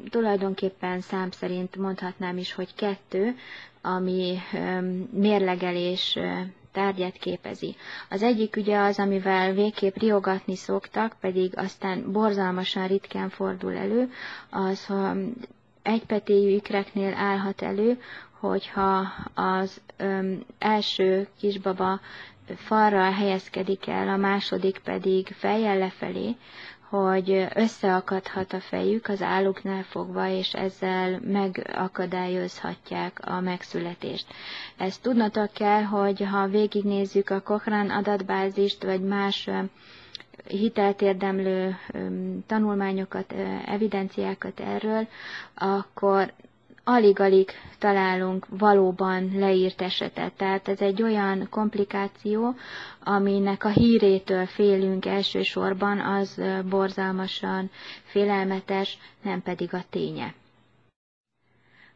tulajdonképpen 0.09 1.01
szám 1.01 1.31
szerint 1.31 1.75
mondhatnám 1.75 2.37
is, 2.37 2.53
hogy 2.53 2.75
kettő, 2.75 3.35
ami 3.81 4.37
mérlegelés 5.11 6.17
tárgyát 6.71 7.17
képezi. 7.17 7.75
Az 8.09 8.23
egyik 8.23 8.55
ugye 8.55 8.77
az, 8.79 8.99
amivel 8.99 9.53
végképp 9.53 9.95
riogatni 9.97 10.55
szoktak, 10.55 11.15
pedig 11.19 11.57
aztán 11.57 12.11
borzalmasan 12.11 12.87
ritkán 12.87 13.29
fordul 13.29 13.73
elő, 13.75 14.11
az, 14.49 14.85
ha 14.85 15.15
egypetéjű 15.81 16.49
ikreknél 16.55 17.13
állhat 17.13 17.61
elő, 17.61 18.01
hogyha 18.39 19.07
az 19.33 19.81
öm, 19.97 20.43
első 20.59 21.27
kisbaba 21.39 21.99
falra 22.55 23.11
helyezkedik 23.11 23.87
el, 23.87 24.07
a 24.07 24.17
második 24.17 24.77
pedig 24.83 25.27
fejjel 25.27 25.77
lefelé, 25.77 26.35
hogy 26.89 27.47
összeakadhat 27.53 28.53
a 28.53 28.59
fejük 28.59 29.07
az 29.07 29.21
álluknál 29.21 29.83
fogva, 29.83 30.27
és 30.29 30.53
ezzel 30.53 31.19
megakadályozhatják 31.23 33.19
a 33.27 33.39
megszületést. 33.39 34.25
Ezt 34.77 35.01
tudnotok 35.01 35.51
kell, 35.53 35.83
hogy 35.83 36.21
ha 36.31 36.47
végignézzük 36.47 37.29
a 37.29 37.41
Cochrane 37.41 37.93
adatbázist, 37.95 38.83
vagy 38.83 39.01
más 39.01 39.49
hitelt 40.47 41.01
érdemlő 41.01 41.77
tanulmányokat, 42.47 43.33
evidenciákat 43.65 44.59
erről, 44.59 45.07
akkor 45.55 46.33
alig-alig 46.87 47.49
találunk 47.79 48.45
valóban 48.49 49.31
leírt 49.33 49.81
esetet. 49.81 50.33
Tehát 50.33 50.67
ez 50.67 50.79
egy 50.81 51.01
olyan 51.01 51.47
komplikáció, 51.49 52.55
aminek 53.03 53.63
a 53.63 53.69
hírétől 53.69 54.45
félünk 54.45 55.05
elsősorban, 55.05 55.99
az 55.99 56.41
borzalmasan 56.69 57.69
félelmetes, 58.03 58.97
nem 59.21 59.41
pedig 59.41 59.73
a 59.73 59.83
ténye. 59.89 60.33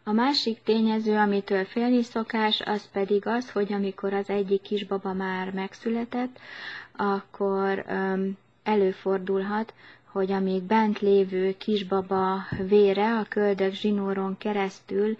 A 0.03 0.11
másik 0.11 0.63
tényező, 0.63 1.15
amitől 1.17 1.65
félni 1.65 2.01
szokás, 2.03 2.61
az 2.61 2.89
pedig 2.91 3.27
az, 3.27 3.51
hogy 3.51 3.73
amikor 3.73 4.13
az 4.13 4.29
egyik 4.29 4.61
kisbaba 4.61 5.13
már 5.13 5.51
megszületett, 5.51 6.39
akkor 6.95 7.85
előfordulhat, 8.63 9.73
hogy 10.11 10.31
amíg 10.31 10.61
bent 10.63 10.99
lévő 10.99 11.57
kisbaba 11.57 12.35
vére 12.67 13.17
a 13.17 13.25
köldök 13.29 13.73
zsinóron 13.73 14.37
keresztül 14.37 15.17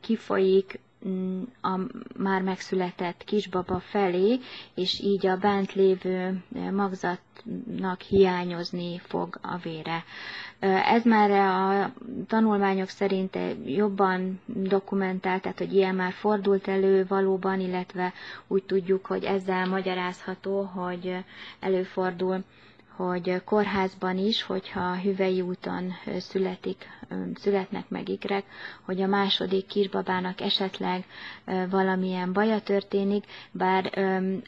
kifolyik 0.00 0.78
mm, 1.08 1.42
a 1.62 1.78
már 2.16 2.42
megszületett 2.42 3.24
kisbaba 3.24 3.78
felé, 3.80 4.38
és 4.74 5.00
így 5.00 5.26
a 5.26 5.36
bent 5.36 5.72
lévő 5.74 6.42
magzatnak 6.72 8.00
hiányozni 8.00 8.98
fog 8.98 9.38
a 9.42 9.56
vére. 9.56 10.04
Ez 10.84 11.04
már 11.04 11.30
a 11.30 11.92
tanulmányok 12.26 12.88
szerint 12.88 13.38
jobban 13.64 14.40
dokumentált, 14.46 15.42
tehát 15.42 15.58
hogy 15.58 15.74
ilyen 15.74 15.94
már 15.94 16.12
fordult 16.12 16.68
elő 16.68 17.04
valóban, 17.08 17.60
illetve 17.60 18.12
úgy 18.46 18.62
tudjuk, 18.62 19.06
hogy 19.06 19.24
ezzel 19.24 19.66
magyarázható, 19.66 20.62
hogy 20.62 21.16
előfordul 21.60 22.44
hogy 22.98 23.42
kórházban 23.44 24.18
is, 24.18 24.42
hogyha 24.42 24.96
hüvei 25.00 25.40
úton 25.40 25.92
születik, 26.18 26.86
születnek 27.34 27.88
meg 27.88 28.08
ikrek, 28.08 28.44
hogy 28.84 29.02
a 29.02 29.06
második 29.06 29.66
kisbabának 29.66 30.40
esetleg 30.40 31.04
valamilyen 31.70 32.32
baja 32.32 32.60
történik, 32.60 33.24
bár 33.50 33.84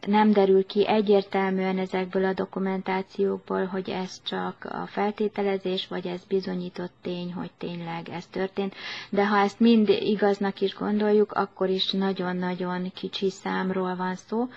nem 0.07 0.33
derül 0.33 0.67
ki 0.67 0.87
egyértelműen 0.89 1.79
ezekből 1.79 2.25
a 2.25 2.33
dokumentációkból, 2.33 3.65
hogy 3.65 3.89
ez 3.91 4.21
csak 4.23 4.65
a 4.65 4.87
feltételezés, 4.87 5.87
vagy 5.89 6.07
ez 6.07 6.25
bizonyított 6.29 6.93
tény, 7.03 7.33
hogy 7.33 7.51
tényleg 7.59 8.09
ez 8.09 8.27
történt. 8.27 8.75
De 9.11 9.27
ha 9.27 9.39
ezt 9.39 9.61
mind 9.61 9.89
igaznak 9.89 10.61
is 10.61 10.75
gondoljuk, 10.75 11.33
akkor 11.33 11.69
is 11.69 11.91
nagyon-nagyon 11.93 12.91
kicsi 12.95 13.31
számról 13.31 13.97
van 13.97 14.15
szó, 14.17 14.49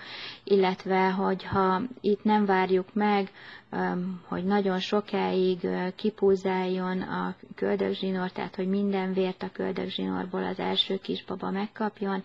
illetve 0.44 1.10
hogyha 1.10 1.80
itt 2.00 2.24
nem 2.24 2.44
várjuk 2.46 2.86
meg, 2.92 3.30
hogy 4.28 4.44
nagyon 4.44 4.78
sokáig 4.80 5.68
kipúzáljon 5.96 7.00
a 7.00 7.34
köldögzsinór, 7.54 8.30
tehát 8.30 8.54
hogy 8.56 8.68
minden 8.68 9.12
vért 9.12 9.42
a 9.42 9.50
köldögzsinórból 9.52 10.44
az 10.44 10.58
első 10.58 10.96
kisbaba 10.98 11.50
megkapjon, 11.50 12.22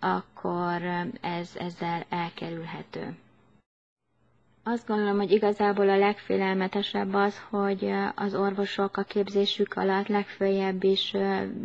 akkor 0.00 0.82
ez 1.20 1.50
ezzel 1.58 2.04
elkerülhető. 2.08 3.16
Azt 4.66 4.86
gondolom, 4.86 5.16
hogy 5.16 5.30
igazából 5.30 5.88
a 5.88 5.96
legfélelmetesebb 5.98 7.14
az, 7.14 7.40
hogy 7.50 7.90
az 8.14 8.34
orvosok 8.34 8.96
a 8.96 9.02
képzésük 9.02 9.74
alatt 9.76 10.06
legfőjebb 10.08 10.84
is 10.84 11.14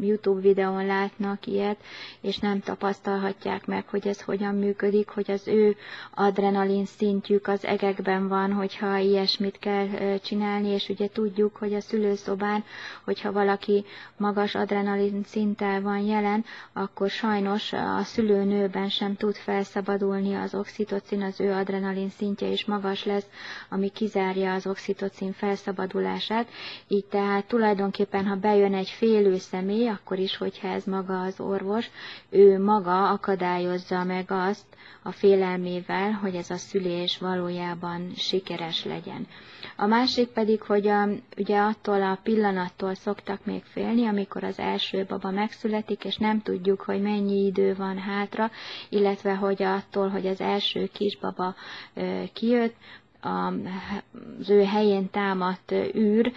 YouTube 0.02 0.42
videón 0.42 0.86
látnak 0.86 1.46
ilyet, 1.46 1.78
és 2.22 2.38
nem 2.38 2.60
tapasztalhatják 2.60 3.66
meg, 3.66 3.88
hogy 3.88 4.08
ez 4.08 4.22
hogyan 4.22 4.56
működik, 4.56 5.10
hogy 5.10 5.32
az 5.32 5.48
ő 5.48 5.76
adrenalin 6.16 6.86
szintjük 6.86 7.48
az 7.48 7.66
egekben 7.66 8.28
van, 8.28 8.52
hogyha 8.54 8.98
ilyesmit 8.98 9.60
kell 9.60 10.18
csinálni, 10.24 10.68
és 10.70 10.90
ugye 10.90 11.08
tudjuk, 11.10 11.56
hogy 11.56 11.74
a 11.74 11.82
szülőszobán, 11.82 12.64
hogyha 13.04 13.32
valaki 13.32 13.86
magas 14.18 14.56
adrenalin 14.56 15.24
szinttel 15.26 15.82
van 15.82 16.00
jelen, 16.00 16.46
akkor 16.74 17.10
sajnos 17.10 17.74
a 17.74 18.02
szülőnőben 18.04 18.90
sem 18.90 19.16
tud 19.16 19.36
felszabadulni 19.36 20.36
az 20.36 20.56
oxitocin, 20.56 21.22
az 21.22 21.40
ő 21.40 21.52
adrenalin 21.52 22.10
szintje 22.10 22.48
is 22.48 22.66
magas 22.66 22.88
magas 22.89 23.06
lesz, 23.06 23.25
ami 23.69 23.89
kizárja 23.89 24.54
az 24.54 24.67
oxitocin 24.67 25.34
felszabadulását, 25.34 26.47
így 26.88 27.06
tehát 27.06 27.45
tulajdonképpen, 27.45 28.25
ha 28.28 28.36
bejön 28.36 28.73
egy 28.73 28.89
félő 28.89 29.38
személy, 29.38 29.88
akkor 29.88 30.19
is, 30.19 30.38
hogyha 30.38 30.67
ez 30.67 30.84
maga 30.84 31.21
az 31.21 31.39
orvos, 31.39 31.89
ő 32.30 32.60
maga 32.63 33.10
akadályozza 33.10 34.04
meg 34.04 34.25
azt 34.32 34.65
a 35.04 35.12
félelmével, 35.12 36.12
hogy 36.12 36.36
ez 36.36 36.49
a 36.49 36.56
szülés 36.58 37.17
valójában 37.17 38.12
sikeres 38.15 38.86
legyen. 38.86 39.28
A 39.75 39.86
másik 39.86 40.28
pedig, 40.28 40.62
hogy 40.62 40.88
a, 40.88 41.08
ugye 41.38 41.60
attól 41.60 42.02
a 42.02 42.19
pillanattól 42.23 42.95
szoktak 42.95 43.45
még 43.45 43.63
félni, 43.63 44.06
amikor 44.06 44.43
az 44.43 44.60
első 44.60 45.06
baba 45.08 45.32
megszületik, 45.32 46.04
és 46.04 46.17
nem 46.17 46.41
tudjuk, 46.41 46.82
hogy 46.82 47.02
mennyi 47.02 47.45
idő 47.45 47.75
van 47.75 47.97
hátra, 47.97 48.52
illetve 48.89 49.36
hogy 49.36 49.63
attól, 49.63 50.10
hogy 50.10 50.28
az 50.28 50.41
első 50.41 50.89
kisbaba 50.93 51.56
ö, 51.93 52.23
kijött, 52.34 52.75
az 53.22 54.50
ő 54.50 54.64
helyén 54.64 55.10
támadt 55.10 55.72
űr 55.96 56.32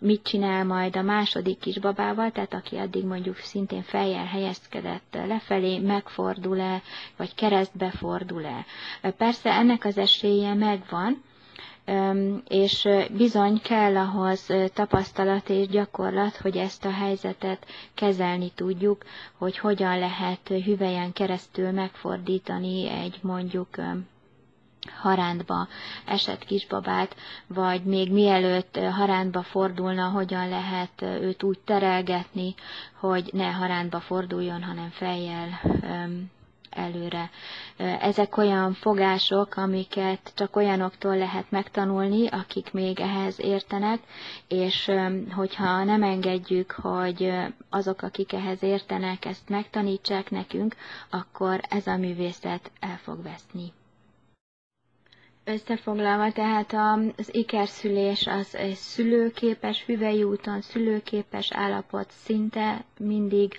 mit 0.00 0.22
csinál 0.22 0.64
majd 0.64 0.96
a 0.96 1.02
második 1.02 1.58
kisbabával, 1.58 2.30
tehát 2.30 2.54
aki 2.54 2.76
addig 2.76 3.04
mondjuk 3.04 3.36
szintén 3.36 3.82
fejjel 3.82 4.24
helyezkedett 4.24 5.18
lefelé, 5.26 5.78
megfordul-e, 5.78 6.82
vagy 7.16 7.34
keresztbe 7.34 7.90
fordul-e. 7.90 8.64
Persze 9.16 9.50
ennek 9.50 9.84
az 9.84 9.98
esélye 9.98 10.54
megvan, 10.54 11.22
és 12.48 12.88
bizony 13.16 13.60
kell 13.62 13.96
ahhoz 13.96 14.46
tapasztalat 14.74 15.48
és 15.48 15.66
gyakorlat, 15.68 16.36
hogy 16.36 16.56
ezt 16.56 16.84
a 16.84 16.90
helyzetet 16.90 17.66
kezelni 17.94 18.50
tudjuk, 18.54 19.04
hogy 19.36 19.58
hogyan 19.58 19.98
lehet 19.98 20.48
hüvelyen 20.48 21.12
keresztül 21.12 21.70
megfordítani 21.70 22.88
egy 22.88 23.18
mondjuk 23.22 23.68
harántba 25.00 25.68
esett 26.04 26.44
kisbabát, 26.44 27.16
vagy 27.46 27.82
még 27.84 28.12
mielőtt 28.12 28.76
harántba 28.78 29.42
fordulna, 29.42 30.08
hogyan 30.08 30.48
lehet 30.48 31.02
őt 31.02 31.42
úgy 31.42 31.58
terelgetni, 31.64 32.54
hogy 33.00 33.30
ne 33.32 33.50
harántba 33.52 34.00
forduljon, 34.00 34.62
hanem 34.62 34.88
fejjel 34.90 35.60
előre. 36.70 37.30
Ezek 38.00 38.36
olyan 38.36 38.72
fogások, 38.72 39.56
amiket 39.56 40.32
csak 40.34 40.56
olyanoktól 40.56 41.16
lehet 41.16 41.50
megtanulni, 41.50 42.26
akik 42.26 42.72
még 42.72 43.00
ehhez 43.00 43.40
értenek, 43.40 43.98
és 44.48 44.90
hogyha 45.34 45.84
nem 45.84 46.02
engedjük, 46.02 46.70
hogy 46.70 47.32
azok, 47.70 48.02
akik 48.02 48.32
ehhez 48.32 48.62
értenek, 48.62 49.24
ezt 49.24 49.48
megtanítsák 49.48 50.30
nekünk, 50.30 50.76
akkor 51.10 51.60
ez 51.68 51.86
a 51.86 51.96
művészet 51.96 52.70
el 52.80 52.98
fog 53.02 53.22
veszni. 53.22 53.72
Összefoglalva, 55.48 56.32
tehát 56.32 56.72
az 57.16 57.34
ikerszülés 57.34 58.26
az 58.26 58.54
egy 58.54 58.74
szülőképes, 58.74 59.84
hüvei 59.86 60.22
úton 60.22 60.60
szülőképes 60.60 61.52
állapot 61.52 62.10
szinte 62.24 62.84
mindig 62.98 63.52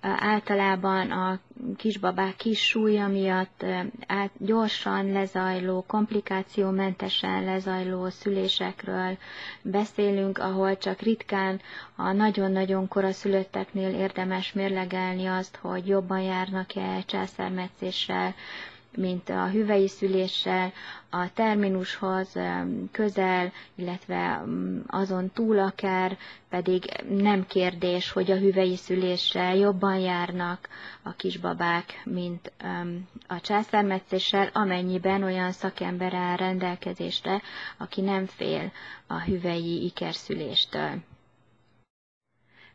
általában 0.00 1.10
a 1.10 1.38
kisbabák 1.76 2.36
kis 2.36 2.66
súlya 2.66 3.06
miatt 3.08 3.64
gyorsan 4.38 5.12
lezajló, 5.12 5.84
komplikációmentesen 5.86 7.44
lezajló 7.44 8.08
szülésekről 8.08 9.16
beszélünk, 9.62 10.38
ahol 10.38 10.78
csak 10.78 11.00
ritkán 11.00 11.60
a 11.96 12.12
nagyon-nagyon 12.12 12.88
koraszülötteknél 12.88 13.94
érdemes 13.94 14.52
mérlegelni 14.52 15.26
azt, 15.26 15.56
hogy 15.60 15.86
jobban 15.86 16.20
járnak-e 16.20 17.02
császármetszéssel, 17.06 18.34
mint 18.96 19.28
a 19.28 19.48
hüvei 19.48 19.88
szüléssel, 19.88 20.72
a 21.10 21.32
terminushoz 21.32 22.32
közel, 22.92 23.52
illetve 23.74 24.44
azon 24.86 25.30
túl 25.30 25.58
akár, 25.58 26.16
pedig 26.48 26.84
nem 27.08 27.46
kérdés, 27.46 28.10
hogy 28.10 28.30
a 28.30 28.36
hüvei 28.36 28.76
szüléssel 28.76 29.56
jobban 29.56 29.98
járnak 29.98 30.68
a 31.02 31.12
kisbabák, 31.12 32.00
mint 32.04 32.52
a 33.26 33.40
császármetszéssel, 33.40 34.50
amennyiben 34.52 35.22
olyan 35.22 35.52
szakember 35.52 36.14
áll 36.14 36.36
rendelkezésre, 36.36 37.42
aki 37.78 38.00
nem 38.00 38.26
fél 38.26 38.72
a 39.06 39.20
hüvei 39.20 39.84
ikerszüléstől 39.84 41.02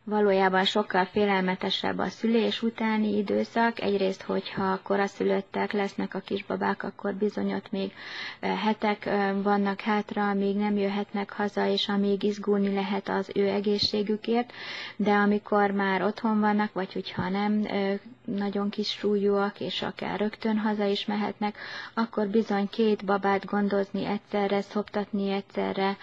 valójában 0.10 0.64
sokkal 0.66 1.06
félelmetesebb 1.06 1.98
a 1.98 2.10
szülés 2.10 2.62
utáni 2.62 3.18
időszak. 3.18 3.82
Egyrészt, 3.82 4.22
hogyha 4.22 4.80
koraszülöttek 4.84 5.72
lesznek 5.72 6.14
a 6.14 6.20
kisbabák, 6.20 6.84
akkor 6.84 7.14
bizony 7.14 7.62
még 7.72 7.92
hetek 8.40 9.10
vannak 9.44 9.82
hátra, 9.82 10.30
amíg 10.30 10.56
nem 10.58 10.78
jöhetnek 10.78 11.32
haza, 11.32 11.66
és 11.68 11.88
amíg 11.88 12.24
izgulni 12.24 12.74
lehet 12.74 13.10
az 13.10 13.30
ő 13.36 13.48
egészségükért, 13.48 14.52
de 14.96 15.12
amikor 15.12 15.72
már 15.72 16.02
otthon 16.04 16.40
vannak, 16.40 16.74
vagy 16.74 16.94
hogyha 16.94 17.30
nem 17.30 17.68
nagyon 18.26 18.70
kis 18.70 18.90
súlyúak, 18.90 19.60
és 19.60 19.82
akár 19.82 20.20
rögtön 20.20 20.58
haza 20.58 20.86
is 20.86 21.06
mehetnek, 21.06 21.58
akkor 21.94 22.28
bizony 22.28 22.68
két 22.70 23.06
babát 23.06 23.46
gondozni 23.46 24.06
egyszerre, 24.06 24.62
szoptatni 24.62 25.30
egyszerre, 25.32 25.98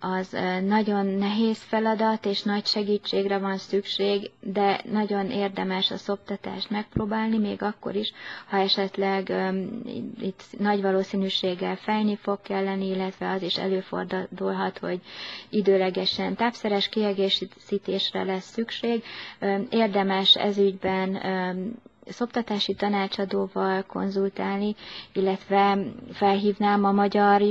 az 0.00 0.36
nagyon 0.66 1.06
nehéz 1.06 1.62
feladat, 1.62 2.26
és 2.26 2.42
nagy 2.42 2.66
segítségre 2.66 3.38
van 3.38 3.56
szükség, 3.58 4.30
de 4.40 4.80
nagyon 4.90 5.30
érdemes 5.30 5.90
a 5.90 5.96
szoptatást 5.96 6.70
megpróbálni, 6.70 7.38
még 7.38 7.62
akkor 7.62 7.94
is, 7.94 8.12
ha 8.48 8.56
esetleg 8.56 9.26
um, 9.30 9.82
itt 10.20 10.42
nagy 10.58 10.82
valószínűséggel 10.82 11.76
fejni 11.76 12.16
fog 12.16 12.40
kelleni, 12.42 12.86
illetve 12.86 13.30
az 13.30 13.42
is 13.42 13.56
előfordulhat, 13.58 14.78
hogy 14.78 15.00
időlegesen 15.48 16.34
tápszeres 16.34 16.88
kiegészítésre 16.88 18.22
lesz 18.22 18.50
szükség. 18.52 19.02
Um, 19.40 19.66
érdemes 19.70 20.34
ezügyben 20.34 21.08
um, 21.14 21.74
szoptatási 22.10 22.74
tanácsadóval 22.74 23.82
konzultálni, 23.86 24.74
illetve 25.12 25.78
felhívnám 26.12 26.84
a 26.84 26.92
magyar 26.92 27.42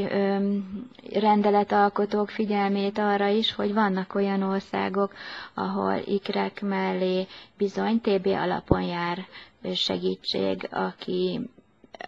rendeletalkotók 1.13 2.29
figyelmét 2.29 2.97
arra 2.97 3.27
is, 3.27 3.53
hogy 3.53 3.73
vannak 3.73 4.15
olyan 4.15 4.41
országok, 4.41 5.13
ahol 5.53 6.01
ikrek 6.05 6.61
mellé 6.61 7.27
bizony 7.57 8.01
TB 8.01 8.25
alapon 8.27 8.81
jár 8.81 9.25
segítség, 9.73 10.67
aki 10.71 11.49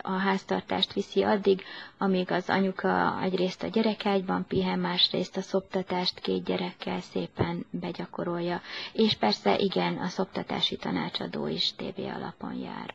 a 0.02 0.12
háztartást 0.12 0.94
viszi 0.94 1.24
addig, 1.24 1.64
amíg 1.98 2.32
az 2.32 2.50
anyuka 2.50 3.20
egyrészt 3.22 3.64
a 3.64 3.68
gyerekágyban 3.68 4.46
pihen, 4.48 4.80
másrészt 4.80 5.38
a 5.38 5.42
szoptatást 5.42 6.20
két 6.20 6.44
gyerekkel 6.44 7.02
szépen 7.02 7.66
begyakorolja. 7.72 8.62
És 8.94 9.14
persze 9.16 9.58
igen, 9.58 9.98
a 9.98 10.08
szoptatási 10.08 10.76
tanácsadó 10.76 11.48
is 11.48 11.74
TB 11.76 12.00
alapon 12.16 12.54
jár. 12.54 12.94